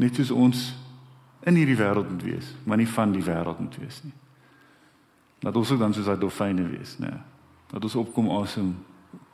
Net 0.00 0.16
soos 0.16 0.32
ons 0.34 0.64
in 1.44 1.58
hierdie 1.60 1.76
wêreld 1.78 2.08
moet 2.10 2.24
wees, 2.24 2.54
maar 2.64 2.80
nie 2.80 2.88
van 2.88 3.12
die 3.12 3.22
wêreld 3.24 3.60
moet 3.60 3.76
wees 3.82 4.00
nie. 4.06 4.14
Laat 5.44 5.56
ons 5.60 5.70
ook 5.74 5.82
dan 5.82 5.92
soos 5.94 6.08
daai 6.08 6.20
dolfyne 6.20 6.64
wees, 6.70 6.96
né? 6.98 7.12
Dat 7.68 7.84
ons 7.84 7.96
opkom 8.00 8.30
asem, 8.38 8.72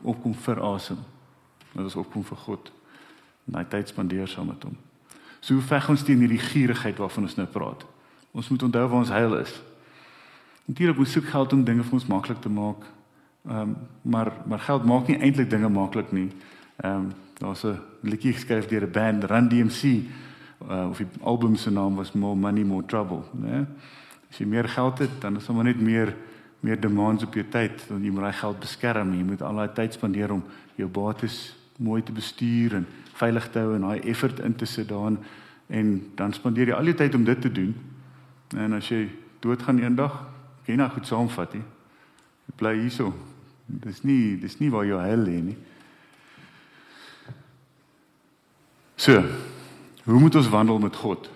opkom 0.03 0.35
vir 0.35 0.63
asem. 0.73 0.99
Dat 1.73 1.85
ons 1.85 1.97
opkom 1.97 2.25
vir 2.25 2.37
God. 2.37 2.73
En 3.47 3.53
daai 3.53 3.67
tyd 3.69 3.89
spandeer 3.89 4.29
saam 4.29 4.47
met 4.47 4.63
hom. 4.63 4.77
So 5.41 5.55
hoe 5.55 5.63
veg 5.63 5.89
ons 5.89 6.03
teen 6.05 6.21
hierdie 6.21 6.43
gierigheid 6.43 6.99
waarvan 7.01 7.23
ons 7.23 7.37
nou 7.39 7.47
praat? 7.49 7.85
Ons 8.37 8.49
moet 8.49 8.63
onthou 8.63 8.87
waar 8.89 8.99
ons 8.99 9.13
heil 9.15 9.37
is. 9.41 9.55
Natuurlik 10.65 10.97
moet 10.97 11.09
soek 11.09 11.29
geld 11.33 11.53
om 11.53 11.65
dinge 11.65 11.83
vir 11.83 11.97
ons 11.99 12.07
maklik 12.07 12.41
te 12.41 12.53
maak. 12.53 12.85
Ehm 13.49 13.61
um, 13.61 13.77
maar 14.03 14.33
maar 14.47 14.61
geld 14.61 14.85
maak 14.85 15.09
nie 15.09 15.19
eintlik 15.19 15.51
dinge 15.51 15.69
maklik 15.69 16.13
nie. 16.13 16.29
Ehm 16.77 16.95
um, 16.95 17.13
daar's 17.39 17.65
'n 17.65 17.81
liedjie 18.03 18.33
geskryf 18.33 18.69
deur 18.69 18.87
'n 18.87 18.93
band 18.93 19.25
Run 19.25 19.49
DMC 19.49 19.83
uh, 20.69 20.89
of 20.91 20.99
die 20.99 21.07
album 21.21 21.57
se 21.57 21.71
naam 21.71 21.97
was 21.97 22.13
More 22.13 22.37
Money 22.37 22.65
More 22.65 22.87
Trouble, 22.87 23.23
né? 23.33 23.67
As 24.31 24.39
jy 24.39 24.47
meer 24.47 24.69
geld 24.69 24.99
het, 24.99 25.11
dan 25.21 25.37
is 25.37 25.45
sommer 25.45 25.65
net 25.65 25.81
meer 25.81 26.17
meer 26.61 26.81
demands 26.81 27.25
op 27.25 27.35
jou 27.35 27.47
tyd, 27.49 27.89
dan 27.89 28.05
jy 28.05 28.11
moet 28.11 28.21
daai 28.21 28.33
geld 28.33 28.59
beskerm. 28.61 29.15
Jy 29.15 29.23
moet 29.25 29.43
al 29.43 29.55
daai 29.55 29.73
tyd 29.73 29.93
spandeer 29.93 30.33
om 30.33 30.43
jou 30.77 30.89
bates 30.89 31.57
mooi 31.81 32.03
te 32.03 32.13
bestuur 32.13 32.75
en 32.81 32.87
veilig 33.17 33.49
te 33.51 33.63
hou 33.63 33.75
en 33.75 33.87
daai 33.89 34.01
effort 34.13 34.41
in 34.45 34.55
te 34.57 34.69
sit 34.69 34.89
daarin 34.89 35.19
en 35.71 35.91
dan 36.19 36.33
spandeer 36.37 36.73
jy 36.73 36.77
al 36.77 36.91
jou 36.91 36.97
tyd 36.99 37.15
om 37.15 37.25
dit 37.25 37.41
te 37.41 37.53
doen. 37.53 37.75
En 38.59 38.73
as 38.75 38.89
jy 38.91 39.05
doodgaan 39.41 39.79
eendag, 39.79 40.17
kan 40.65 40.75
jy 40.75 40.79
nou 40.81 40.89
goed 40.91 41.07
saamvat, 41.07 41.53
hè. 41.55 41.61
Jy 42.49 42.55
bly 42.59 42.73
hierso. 42.81 43.13
Dis 43.71 44.03
nie 44.03 44.35
dis 44.41 44.59
nie 44.59 44.71
waar 44.75 44.89
jou 44.89 44.99
heil 45.01 45.23
lê 45.23 45.37
nie. 45.45 45.59
So, 49.01 49.23
hoe 50.05 50.21
moet 50.21 50.35
ons 50.37 50.51
wandel 50.53 50.83
met 50.83 50.97
God? 50.99 51.31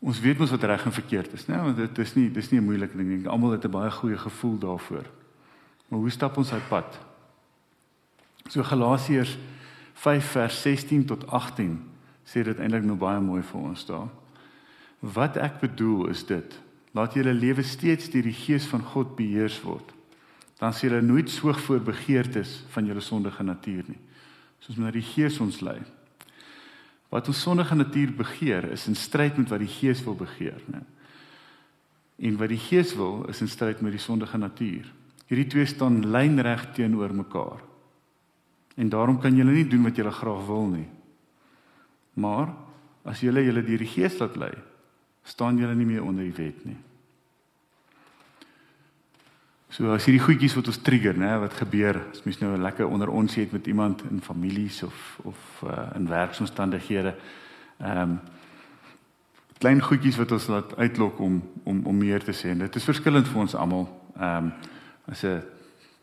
Ons 0.00 0.20
weet 0.20 0.40
mos 0.40 0.50
wat 0.50 0.66
reg 0.68 0.84
en 0.88 0.96
verkeerd 0.96 1.32
is, 1.36 1.46
né? 1.46 1.60
Want 1.62 1.78
dit 1.78 2.02
is 2.02 2.16
nie 2.16 2.26
dis 2.32 2.50
nie 2.50 2.60
'n 2.60 2.64
moeilike 2.64 2.96
ding 2.96 3.08
nie. 3.08 3.28
Almal 3.28 3.52
het 3.52 3.64
'n 3.64 3.70
baie 3.70 3.90
goeie 3.90 4.18
gevoel 4.18 4.58
daarvoor. 4.58 5.06
Maar 5.88 5.98
hoe 6.00 6.10
stap 6.10 6.36
ons 6.36 6.52
uit 6.52 6.68
pad? 6.68 7.09
So 8.48 8.62
Galasiërs 8.62 9.36
5 10.00 10.32
vers 10.32 10.62
16 10.62 11.04
tot 11.10 11.26
18 11.26 11.76
sê 12.24 12.42
dit 12.46 12.58
eintlik 12.58 12.86
nou 12.86 12.96
baie 12.96 13.20
mooi 13.20 13.42
vir 13.42 13.60
ons 13.60 13.86
daar. 13.86 14.08
Wat 15.00 15.36
ek 15.36 15.60
bedoel 15.60 16.08
is 16.14 16.24
dit: 16.28 16.60
laat 16.96 17.14
julle 17.14 17.34
lewe 17.34 17.62
steeds 17.62 18.10
deur 18.10 18.24
die 18.24 18.36
gees 18.36 18.68
van 18.70 18.84
God 18.94 19.16
beheers 19.16 19.60
word. 19.62 19.92
Dan 20.60 20.72
sal 20.72 20.90
julle 20.90 21.02
nooit 21.02 21.30
soog 21.30 21.60
voor 21.60 21.80
begeertes 21.80 22.62
van 22.72 22.86
julle 22.86 23.04
sondige 23.04 23.42
natuur 23.42 23.84
nie 23.88 24.00
soos 24.60 24.76
wanneer 24.76 25.00
die 25.00 25.08
Gees 25.14 25.40
ons 25.40 25.60
lei. 25.64 25.78
Wat 27.10 27.28
ons 27.32 27.42
sondige 27.42 27.74
natuur 27.74 28.12
begeer 28.20 28.68
is 28.74 28.86
in 28.90 28.98
stryd 28.98 29.38
met 29.40 29.50
wat 29.50 29.62
die 29.64 29.72
Gees 29.72 30.02
wil 30.06 30.18
begeer, 30.18 30.60
né? 30.70 30.84
En 32.20 32.36
wat 32.36 32.52
die 32.52 32.60
Gees 32.60 32.92
wil 32.94 33.24
is 33.32 33.40
in 33.40 33.48
stryd 33.48 33.80
met 33.80 33.96
die 33.96 34.02
sondige 34.02 34.38
natuur. 34.38 34.84
Hierdie 35.30 35.48
twee 35.48 35.66
staan 35.66 36.02
lynreg 36.12 36.66
teenoor 36.76 37.14
mekaar. 37.16 37.62
En 38.76 38.88
daarom 38.88 39.18
kan 39.20 39.36
julle 39.36 39.52
nie 39.52 39.68
doen 39.68 39.82
wat 39.82 39.96
julle 39.96 40.10
graag 40.10 40.46
wil 40.46 40.66
nie. 40.66 40.88
Maar 42.14 42.54
as 43.02 43.20
julle 43.20 43.44
julle 43.44 43.62
deur 43.62 43.78
die 43.78 43.90
Gees 43.90 44.18
laat 44.18 44.36
lei, 44.36 44.52
staan 45.22 45.58
julle 45.58 45.74
nie 45.74 45.86
meer 45.86 46.04
onder 46.04 46.24
die 46.24 46.36
wet 46.36 46.64
nie. 46.64 46.76
So 49.70 49.92
as 49.94 50.04
hierdie 50.08 50.22
goedjies 50.22 50.56
wat 50.58 50.66
ons 50.66 50.80
trigger, 50.82 51.14
né, 51.14 51.36
wat 51.38 51.54
gebeur 51.54 52.00
as 52.10 52.24
mens 52.26 52.40
nou 52.40 52.56
'n 52.56 52.62
lekker 52.62 52.86
onder 52.86 53.08
ons 53.08 53.34
het 53.34 53.52
met 53.52 53.66
iemand 53.66 54.02
in 54.10 54.20
families 54.20 54.82
of 54.82 55.20
of 55.22 55.62
uh, 55.64 55.94
in 55.94 56.08
werksomstandighede. 56.08 57.14
Ehm 57.78 57.98
um, 57.98 58.20
klein 59.58 59.80
goedjies 59.82 60.16
wat 60.16 60.32
ons 60.32 60.46
laat 60.46 60.76
uitlok 60.76 61.18
om 61.18 61.42
om 61.64 61.86
om 61.86 61.96
meer 61.98 62.24
te 62.24 62.32
sê. 62.32 62.50
En 62.50 62.58
dit 62.58 62.76
is 62.76 62.84
verskillend 62.84 63.28
vir 63.28 63.40
ons 63.40 63.54
almal. 63.54 63.86
Ehm 64.16 64.44
um, 64.44 64.52
as 65.06 65.22
'n 65.24 65.42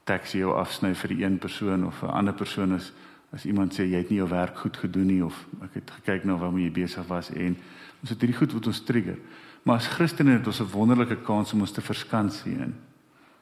taxi 0.08 0.41
jou 0.41 0.56
afsny 0.56 0.93
vir 0.96 1.13
die 1.13 1.24
een 1.24 1.38
persoon 1.38 1.86
of 1.86 2.02
'n 2.04 2.15
ander 2.20 2.34
persoon 2.34 2.76
is 2.76 2.91
as 3.34 3.46
iemand 3.46 3.74
sê 3.76 3.84
jy 3.84 3.98
het 3.98 4.10
nie 4.10 4.17
jou 4.17 4.30
werk 4.30 4.58
goed 4.58 4.78
gedoen 4.78 5.08
nie 5.08 5.24
of 5.24 5.36
ek 5.62 5.74
het 5.74 5.91
gekyk 6.00 6.24
na 6.26 6.38
waarmee 6.38 6.63
jy 6.70 6.72
besig 6.72 7.08
was 7.08 7.30
en 7.30 7.58
ons 8.02 8.10
het 8.10 8.22
hierdie 8.22 8.38
goed 8.38 8.54
wat 8.54 8.67
ons 8.67 8.84
trigger. 8.84 9.17
Maar 9.63 9.76
as 9.76 9.88
Christene 9.88 10.38
het 10.38 10.48
ons 10.48 10.62
'n 10.62 10.72
wonderlike 10.72 11.17
kans 11.24 11.54
om 11.54 11.62
ons 11.62 11.72
te 11.72 11.82
verskans 11.82 12.43
hierin. 12.43 12.76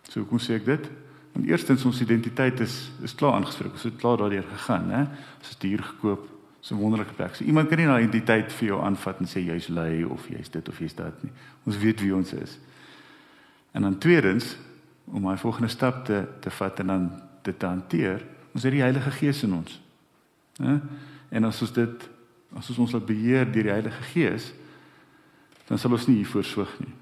So 0.10 0.20
hoe 0.20 0.30
kom 0.30 0.40
sê 0.40 0.56
ek 0.56 0.66
dit? 0.66 0.90
Want 1.34 1.48
eerstens 1.48 1.86
ons 1.86 2.02
identiteit 2.02 2.60
is 2.60 2.92
is 3.04 3.16
klaar 3.16 3.34
aangespreek. 3.34 3.72
Ons 3.72 3.84
het 3.84 3.96
klaar 3.96 4.18
daardeur 4.18 4.44
gegaan, 4.44 4.88
né? 4.88 5.08
Ons 5.40 5.50
het 5.50 5.62
hier 5.62 5.84
gekoop. 5.84 6.30
So 6.62 6.76
'n 6.76 6.80
wonderlike 6.80 7.14
plek. 7.14 7.36
So 7.36 7.44
iemand 7.44 7.68
kan 7.68 7.78
nie 7.78 7.86
na 7.86 8.00
identiteit 8.00 8.54
vir 8.54 8.68
jou 8.68 8.82
aanvat 8.82 9.20
en 9.20 9.26
sê 9.26 9.40
jy's 9.40 9.68
lui 9.68 10.04
of 10.04 10.28
jy's 10.28 10.50
dit 10.50 10.70
of 10.70 10.80
jy's 10.80 10.96
dat 10.96 11.24
nie. 11.24 11.32
Ons 11.66 11.78
weet 11.78 12.02
wie 12.02 12.16
ons 12.16 12.34
is. 12.34 12.60
En 13.72 13.82
dan 13.82 13.98
tweedens 13.98 14.58
om 15.06 15.22
my 15.22 15.38
volgende 15.38 15.70
stap 15.70 16.06
te 16.06 16.24
te 16.40 16.50
vat 16.50 16.80
en 16.80 16.88
dan 16.88 17.08
dit 17.46 17.60
te 17.60 17.66
hanteer, 17.66 18.26
ons 18.54 18.64
het 18.64 18.74
die 18.74 18.82
Heilige 18.82 19.12
Gees 19.12 19.44
in 19.44 19.54
ons. 19.54 19.82
Né? 20.58 20.80
En 21.30 21.44
as 21.44 21.62
ons 21.62 21.74
dit 21.74 22.10
as 22.56 22.70
ons 22.72 22.86
ons 22.86 22.94
laat 22.96 23.06
beheer 23.06 23.46
deur 23.52 23.68
die 23.68 23.74
Heilige 23.74 24.04
Gees, 24.14 24.54
dan 25.68 25.82
sal 25.82 25.92
ons 25.98 26.08
nie 26.08 26.22
hiervoor 26.22 26.46
swyg 26.48 26.72
nie. 26.80 26.94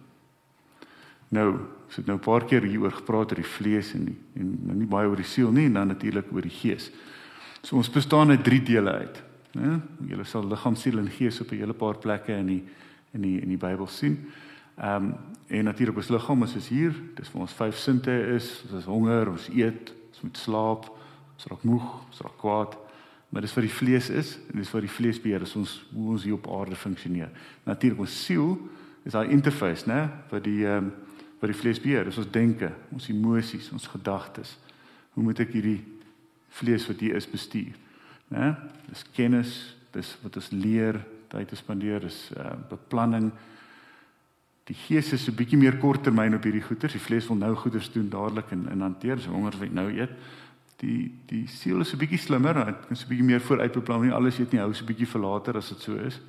Nou, 1.34 1.48
so 1.90 2.02
het 2.02 2.08
nou 2.10 2.18
'n 2.18 2.26
paar 2.26 2.46
keer 2.46 2.64
hieroor 2.64 2.92
gepraat 2.92 3.32
oor 3.32 3.42
die 3.42 3.54
vlees 3.58 3.94
en 3.94 4.06
die, 4.06 4.18
en 4.36 4.60
nou 4.66 4.78
nie 4.78 4.88
baie 4.88 5.08
oor 5.08 5.16
die 5.16 5.26
siel 5.26 5.52
nie 5.52 5.66
en 5.66 5.74
dan 5.74 5.88
natuurlik 5.88 6.32
oor 6.34 6.42
die 6.42 6.58
gees. 6.62 6.92
So 7.62 7.76
ons 7.76 7.90
bestaan 7.90 8.30
uit 8.30 8.44
drie 8.44 8.64
dele 8.64 8.92
uit, 8.92 9.24
né? 9.52 9.82
Julle 10.08 10.24
sal 10.24 10.48
liggaam, 10.48 10.76
siel 10.76 11.00
en 11.00 11.10
gees 11.10 11.42
op 11.42 11.52
'n 11.52 11.58
hele 11.58 11.74
paar 11.74 11.98
plekke 11.98 12.34
in 12.34 12.46
die 12.48 12.64
in 13.14 13.22
die 13.22 13.42
in 13.42 13.50
die 13.50 13.58
Bybel 13.58 13.88
sien. 13.88 14.18
Ehm 14.18 14.53
um, 14.78 15.14
en 15.48 15.68
natuurlik 15.70 15.98
ons 16.02 16.10
liggaam 16.10 16.44
is 16.48 16.70
hier, 16.70 16.96
dis 17.18 17.30
vir 17.30 17.42
ons 17.42 17.58
vyf 17.60 17.78
sinte 17.78 18.14
is, 18.36 18.50
ons 18.66 18.78
is 18.80 18.90
honger, 18.90 19.30
ons 19.30 19.50
eet, 19.54 19.94
ons 20.10 20.24
moet 20.26 20.38
slaap, 20.38 20.90
ons 21.36 21.48
raak 21.52 21.64
moeg, 21.68 21.88
ons 22.08 22.24
raak 22.26 22.38
kwaad. 22.42 22.78
Maar 23.34 23.46
dis 23.46 23.54
vir 23.56 23.66
die 23.66 23.74
vlees 23.74 24.10
is 24.14 24.36
en 24.52 24.62
dis 24.62 24.70
vir 24.70 24.86
die 24.86 24.94
vlees 24.94 25.20
beheer, 25.22 25.46
is 25.46 25.56
ons 25.58 25.80
hoe 25.94 26.12
ons 26.14 26.26
hier 26.26 26.38
op 26.38 26.50
aarde 26.54 26.78
funksioneer. 26.78 27.32
Natuurlik 27.66 28.06
ons 28.06 28.18
siel 28.26 28.56
is 29.04 29.16
daai 29.16 29.34
interface, 29.34 29.88
né, 29.90 30.06
wat 30.32 30.46
die 30.46 30.62
ehm 30.68 30.90
um, 30.90 30.94
wat 31.44 31.52
die 31.52 31.60
vlees 31.60 31.80
beheer, 31.84 32.08
is 32.08 32.18
ons 32.22 32.30
denke, 32.32 32.70
ons 32.96 33.10
emosies, 33.12 33.66
ons 33.76 33.88
gedagtes. 33.92 34.54
Hoe 35.12 35.26
moet 35.26 35.42
ek 35.44 35.50
hierdie 35.58 35.82
vlees 36.56 36.86
wat 36.88 37.02
hier 37.04 37.18
is 37.20 37.28
bestuur? 37.28 37.74
Né? 38.32 38.54
Dis 38.88 39.02
kennis, 39.12 39.52
dis 39.92 40.14
wat 40.24 40.38
ons 40.40 40.48
leer, 40.56 41.02
tyd 41.34 41.52
te 41.52 41.60
spandeer, 41.60 42.06
is 42.08 42.30
uh, 42.38 42.54
beplanning. 42.70 43.28
Die 44.64 44.76
gees 44.76 45.14
is 45.14 45.28
'n 45.28 45.36
bietjie 45.36 45.58
meer 45.58 45.78
korttermyn 45.78 46.36
op 46.36 46.44
hierdie 46.44 46.62
goeters. 46.62 46.94
Die 46.94 47.02
vlees 47.02 47.28
wil 47.28 47.38
nou 47.38 47.56
goeders 47.56 47.92
doen 47.92 48.10
dadelik 48.10 48.52
en 48.52 48.70
en 48.70 48.82
hanteer, 48.82 49.20
so 49.20 49.32
honger 49.32 49.58
wat 49.60 49.72
nou 49.72 49.92
eet. 49.92 50.12
Die 50.78 51.12
die 51.26 51.48
siel 51.48 51.80
is 51.80 51.94
'n 51.94 51.98
bietjie 51.98 52.20
slimmer, 52.20 52.54
dit 52.66 52.88
kan 52.88 52.96
so 52.96 53.06
'n 53.06 53.10
bietjie 53.10 53.26
meer 53.26 53.42
vooruit 53.42 53.72
beplan, 53.72 54.02
nie 54.02 54.12
alles 54.12 54.40
eet 54.40 54.52
nie, 54.52 54.60
hou 54.60 54.74
so 54.74 54.84
'n 54.84 54.88
bietjie 54.88 55.08
vir 55.08 55.22
later 55.22 55.58
as 55.58 55.70
dit 55.70 55.80
so 55.80 55.96
is. 55.96 56.22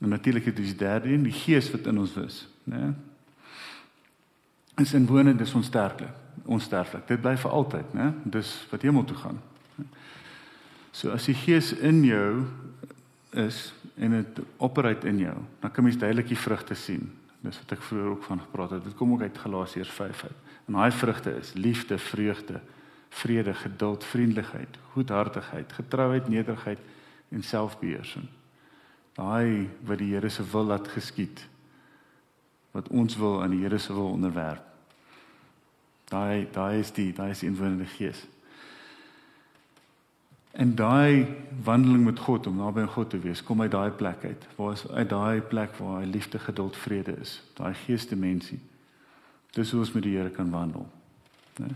En 0.00 0.08
natuurlik 0.08 0.44
het 0.44 0.58
ons 0.58 0.76
derde 0.76 1.08
een, 1.08 1.22
die 1.22 1.32
gees 1.32 1.70
wat 1.70 1.86
in 1.86 1.98
ons 1.98 2.16
is, 2.16 2.48
né? 2.64 2.94
is 4.76 4.94
inwonend 4.94 5.40
is 5.40 5.54
onsterflik 5.54 6.12
onsterflik 6.44 7.06
dit 7.08 7.20
bly 7.20 7.34
vir 7.40 7.54
altyd 7.58 7.94
né 7.96 8.10
dis 8.36 8.52
wat 8.70 8.84
hemel 8.84 9.06
toe 9.08 9.16
gaan 9.22 9.40
so 10.92 11.12
as 11.14 11.28
die 11.28 11.36
gees 11.36 11.72
in 11.72 12.02
jou 12.04 12.44
is 13.46 13.70
en 13.96 14.18
dit 14.18 14.42
operate 14.62 15.08
in 15.08 15.22
jou 15.24 15.36
dan 15.62 15.72
kan 15.72 15.84
mens 15.84 15.98
duidelik 16.00 16.28
die 16.28 16.44
vrugte 16.44 16.76
sien 16.76 17.08
Dis 17.46 17.58
wat 17.62 17.76
ek 17.76 17.84
vroeër 17.86 18.08
ook 18.10 18.24
van 18.26 18.40
gepraat 18.42 18.70
het. 18.74 18.84
Dit 18.84 18.94
kom 18.98 19.12
ook 19.14 19.22
uit 19.22 19.38
Galasiërs 19.38 19.90
5 19.94 20.22
uit. 20.24 20.38
En 20.66 20.78
daai 20.78 20.90
vrugte 20.92 21.36
is 21.38 21.52
liefde, 21.54 21.98
vreugde, 21.98 22.60
vrede, 23.08 23.54
geduld, 23.54 24.04
vriendelikheid, 24.04 24.78
goedhartigheid, 24.92 25.72
getrouheid, 25.72 26.28
nederigheid 26.28 26.78
en 27.28 27.42
selfbeheersing. 27.42 28.26
Daai 29.16 29.68
wat 29.86 29.98
die 29.98 30.12
Here 30.14 30.28
se 30.28 30.44
wil 30.50 30.64
laat 30.64 30.88
geskied. 30.88 31.46
Wat 32.74 32.88
ons 32.88 33.16
wil 33.16 33.42
aan 33.42 33.54
die 33.54 33.62
Here 33.62 33.78
se 33.78 33.94
wil 33.94 34.10
onderwerp. 34.10 34.64
Daai 36.10 36.48
daai 36.52 36.78
is 36.78 36.92
die 36.94 37.12
daai 37.12 37.30
is 37.30 37.40
die 37.42 37.48
inwonende 37.48 37.86
gees. 37.96 38.26
En 40.56 40.74
daai 40.74 41.26
wandeling 41.64 42.04
met 42.04 42.18
God 42.18 42.46
om 42.46 42.56
naby 42.56 42.86
God 42.88 43.10
te 43.12 43.18
wees, 43.20 43.42
kom 43.44 43.60
uit 43.60 43.70
daai 43.70 43.90
plek 43.90 44.24
uit. 44.24 44.46
Waar 44.56 44.72
is 44.72 44.86
uit 44.88 45.08
daai 45.08 45.40
plek 45.40 45.74
waar 45.76 46.00
hy 46.00 46.08
liefde, 46.08 46.38
geduld, 46.40 46.76
vrede 46.76 47.12
is. 47.20 47.42
Daai 47.58 47.74
geesdimensie. 47.84 48.58
Dis 49.52 49.70
hoe 49.70 49.82
ons 49.82 49.92
met 49.92 50.04
die 50.06 50.14
Here 50.16 50.32
kan 50.32 50.50
wandel. 50.50 50.86
Né? 51.60 51.68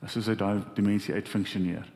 As 0.00 0.14
ons 0.16 0.28
uit 0.30 0.38
daai 0.38 0.62
dimensie 0.74 1.14
uit 1.14 1.28
funksioneer. 1.28 1.90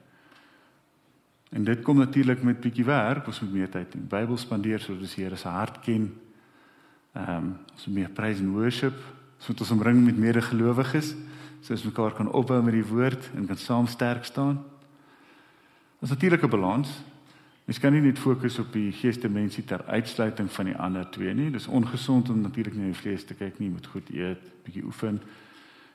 En 1.55 1.65
dit 1.65 1.83
kom 1.87 2.03
natuurlik 2.03 2.43
met 2.43 2.61
bietjie 2.61 2.85
werk, 2.85 3.31
ons 3.31 3.41
moet 3.45 3.55
meer 3.55 3.71
tyd 3.71 3.95
in 3.95 4.09
Bybel 4.11 4.39
spandeer 4.39 4.83
sodat 4.83 5.07
ons 5.07 5.15
die 5.15 5.23
Here 5.23 5.39
se 5.39 5.49
hart 5.49 5.79
ken. 5.87 6.11
Ehm, 7.15 7.35
um, 7.37 7.51
ons 7.77 7.87
moet 7.87 8.01
meer 8.03 8.11
praise 8.11 8.43
and 8.43 8.57
worship, 8.59 8.99
sodat 9.39 9.69
ons 9.69 9.77
omring 9.79 10.03
met 10.03 10.19
medegelowiges, 10.19 11.15
sodat 11.61 11.79
ons 11.79 11.91
mekaar 11.93 12.19
kan 12.19 12.31
opbou 12.35 12.59
met 12.63 12.75
die 12.75 12.87
woord 12.91 13.31
en 13.39 13.47
kan 13.47 13.57
saam 13.57 13.87
sterk 13.87 14.27
staan. 14.27 14.65
Dis 16.05 16.13
natuurlik 16.13 16.43
'n 16.43 16.49
balans. 16.49 16.89
Mens 17.65 17.79
kan 17.79 17.93
nie 17.93 18.01
net 18.01 18.19
fokus 18.19 18.59
op 18.59 18.73
die 18.73 18.93
geesdimensie 18.93 19.65
ter 19.65 19.85
uitsluiting 19.85 20.53
van 20.53 20.65
die 20.65 20.77
ander 20.77 21.11
twee 21.11 21.35
nie. 21.35 21.51
Dis 21.51 21.67
ongesond 21.67 22.29
om 22.29 22.41
natuurlik 22.41 22.75
na 22.75 22.83
die 22.83 22.95
vlees 22.95 23.25
te 23.25 23.35
kyk 23.35 23.59
nie. 23.59 23.69
Jy 23.69 23.73
moet 23.73 23.87
goed 23.87 24.11
eet, 24.11 24.39
bietjie 24.65 24.85
oefen. 24.85 25.21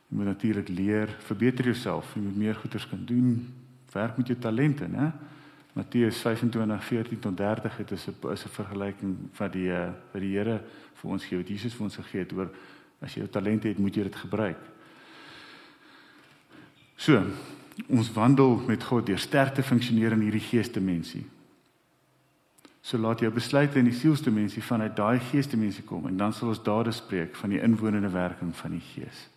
Jy 0.08 0.18
moet 0.18 0.26
natuurlik 0.26 0.68
leer, 0.68 1.16
verbeter 1.20 1.66
jouself. 1.66 2.14
Jy 2.16 2.22
moet 2.22 2.38
meer 2.38 2.56
goeders 2.56 2.88
kan 2.88 3.06
doen. 3.06 3.54
Werk 3.92 4.18
met 4.18 4.28
jou 4.28 4.40
talente, 4.40 4.88
né? 4.88 5.12
Matteus 5.74 6.18
25:14 6.18 7.20
tot 7.20 7.38
30 7.38 7.78
het 7.78 7.92
is 7.92 8.08
'n 8.08 8.32
is 8.32 8.46
'n 8.46 8.50
vergelyking 8.50 9.18
van 9.32 9.52
die 9.52 9.72
eh, 9.72 9.90
wat 10.12 10.22
die 10.22 10.38
Here 10.38 10.62
vir 10.94 11.12
ons 11.12 11.26
gee, 11.26 11.38
wat 11.38 11.48
Jesus 11.48 11.74
vir 11.74 11.84
ons 11.84 11.96
gegee 11.96 12.20
het 12.20 12.34
oor 12.34 12.50
as 13.00 13.14
jy 13.14 13.20
jou 13.20 13.30
talente 13.30 13.68
het, 13.68 13.78
moet 13.78 13.96
jy 13.96 14.04
dit 14.04 14.16
gebruik. 14.16 14.58
So, 16.96 17.24
ons 17.88 18.12
wandel 18.14 18.58
met 18.68 18.84
God 18.84 19.06
deur 19.08 19.20
sterk 19.20 19.54
te 19.56 19.64
funksioneer 19.64 20.16
in 20.18 20.26
hierdie 20.28 20.44
geesdimensie. 20.44 21.26
So 22.82 22.98
laat 22.98 23.22
jou 23.22 23.30
besluite 23.32 23.80
in 23.80 23.90
die 23.90 23.98
sielsdimensie 23.98 24.64
vanuit 24.64 24.96
daai 24.98 25.20
geesdimensie 25.30 25.84
kom 25.86 26.08
en 26.10 26.18
dan 26.18 26.34
sal 26.34 26.54
ons 26.54 26.64
dade 26.64 26.94
spreek 26.96 27.36
van 27.38 27.54
die 27.54 27.62
inwonende 27.62 28.10
werking 28.14 28.54
van 28.56 28.78
die 28.78 28.84
Gees. 28.94 29.28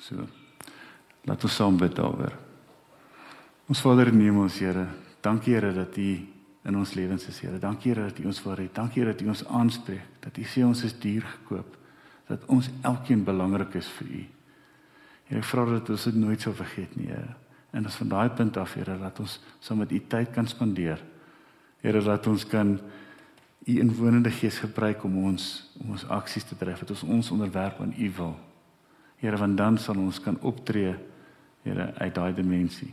So 0.00 0.26
laat 1.24 1.44
ons 1.44 1.56
saam 1.56 1.76
bid 1.80 1.96
daaroor. 1.96 2.36
Ons 3.68 3.80
Vader 3.80 4.10
in 4.12 4.20
die 4.20 4.28
hemel, 4.28 4.50
Here, 4.52 4.86
dankie 5.24 5.54
Here 5.54 5.72
dat 5.72 5.96
U 5.96 6.08
in 6.64 6.76
ons 6.76 6.94
lewens 6.94 7.26
is, 7.28 7.40
Here. 7.40 7.58
Dankie 7.58 7.92
Here 7.92 8.08
dat 8.10 8.20
U 8.20 8.26
ons 8.28 8.42
wil 8.44 8.56
red. 8.60 8.74
Dankie 8.76 9.02
Here 9.02 9.12
dat 9.12 9.24
U 9.24 9.28
ons 9.32 9.44
aanspreek, 9.46 10.20
dat 10.20 10.36
U 10.36 10.44
sê 10.44 10.64
ons 10.64 10.84
is 10.84 10.96
duur 11.00 11.24
gekoop, 11.24 11.76
dat 12.28 12.44
ons 12.52 12.68
elkeen 12.82 13.24
belangrik 13.24 13.76
is 13.80 13.88
vir 13.98 14.10
U. 14.20 14.22
Here, 15.28 15.40
ek 15.40 15.48
vra 15.48 15.64
dat 15.70 15.90
ons 15.94 16.06
dit 16.10 16.16
nooit 16.20 16.40
sal 16.40 16.56
vergeet 16.56 16.96
nie, 16.98 17.08
Here. 17.12 17.36
En 17.74 17.88
as 17.88 17.96
van 17.98 18.10
daai 18.12 18.28
punt 18.36 18.56
af, 18.60 18.74
Here, 18.78 18.96
dat 19.00 19.20
ons 19.24 19.38
saam 19.64 19.80
met 19.82 19.92
U 19.92 20.00
tyd 20.08 20.32
kan 20.34 20.48
spandeer. 20.48 21.00
Here, 21.82 22.02
dat 22.04 22.26
ons 22.30 22.44
kan 22.48 22.76
U 23.64 23.78
inwonende 23.80 24.28
gees 24.28 24.58
gebruik 24.60 25.06
om 25.08 25.22
ons 25.24 25.44
om 25.80 25.94
ons 25.96 26.04
aksies 26.12 26.44
te 26.44 26.56
dryf, 26.60 26.82
dat 26.84 26.92
ons 26.92 27.06
ons 27.16 27.30
onderwerp 27.38 27.80
aan 27.80 27.94
U 27.96 28.10
wil. 28.18 28.34
Here, 29.22 29.40
want 29.40 29.56
dan 29.56 29.78
sal 29.80 30.00
ons 30.00 30.20
kan 30.20 30.38
optree, 30.42 30.94
Here, 31.64 31.88
uit 31.96 32.14
daai 32.14 32.34
dimensie. 32.36 32.90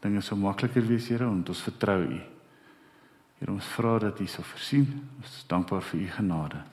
Dinge 0.00 0.22
sou 0.22 0.38
makliker 0.38 0.86
wees, 0.86 1.10
Here, 1.10 1.26
want 1.26 1.50
ons 1.50 1.64
vertrou 1.66 2.04
U. 2.06 2.20
Here, 3.40 3.50
ons 3.50 3.74
vra 3.74 3.98
dat 4.06 4.22
U 4.22 4.30
sal 4.30 4.46
voorsien. 4.46 4.86
Ons 5.18 5.42
is 5.42 5.50
dankbaar 5.50 5.82
vir 5.90 6.06
U 6.06 6.08
genade. 6.20 6.64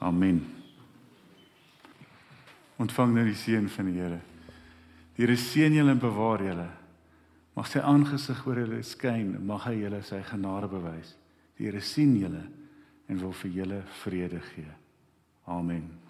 Amen 0.00 0.61
ontvang 2.82 3.14
nou 3.14 3.24
die 3.28 3.38
seën 3.38 3.68
van 3.70 3.88
die 3.90 3.98
Here. 4.00 4.20
Die 5.16 5.24
Here 5.24 5.38
seën 5.38 5.74
julle 5.76 5.94
en 5.94 6.02
bewaar 6.02 6.42
julle. 6.42 6.68
Mag 7.56 7.68
sy 7.68 7.82
aangesig 7.84 8.46
oor 8.48 8.62
julle 8.62 8.82
skyn, 8.86 9.36
mag 9.46 9.66
hy 9.68 9.76
julle 9.82 10.02
sy 10.06 10.22
genade 10.26 10.70
bewys. 10.72 11.14
Die 11.58 11.68
Here 11.68 11.82
sien 11.84 12.16
julle 12.18 12.46
en 13.08 13.20
wil 13.20 13.34
vir 13.42 13.58
julle 13.60 13.82
vrede 14.02 14.40
gee. 14.52 14.70
Amen. 15.46 16.01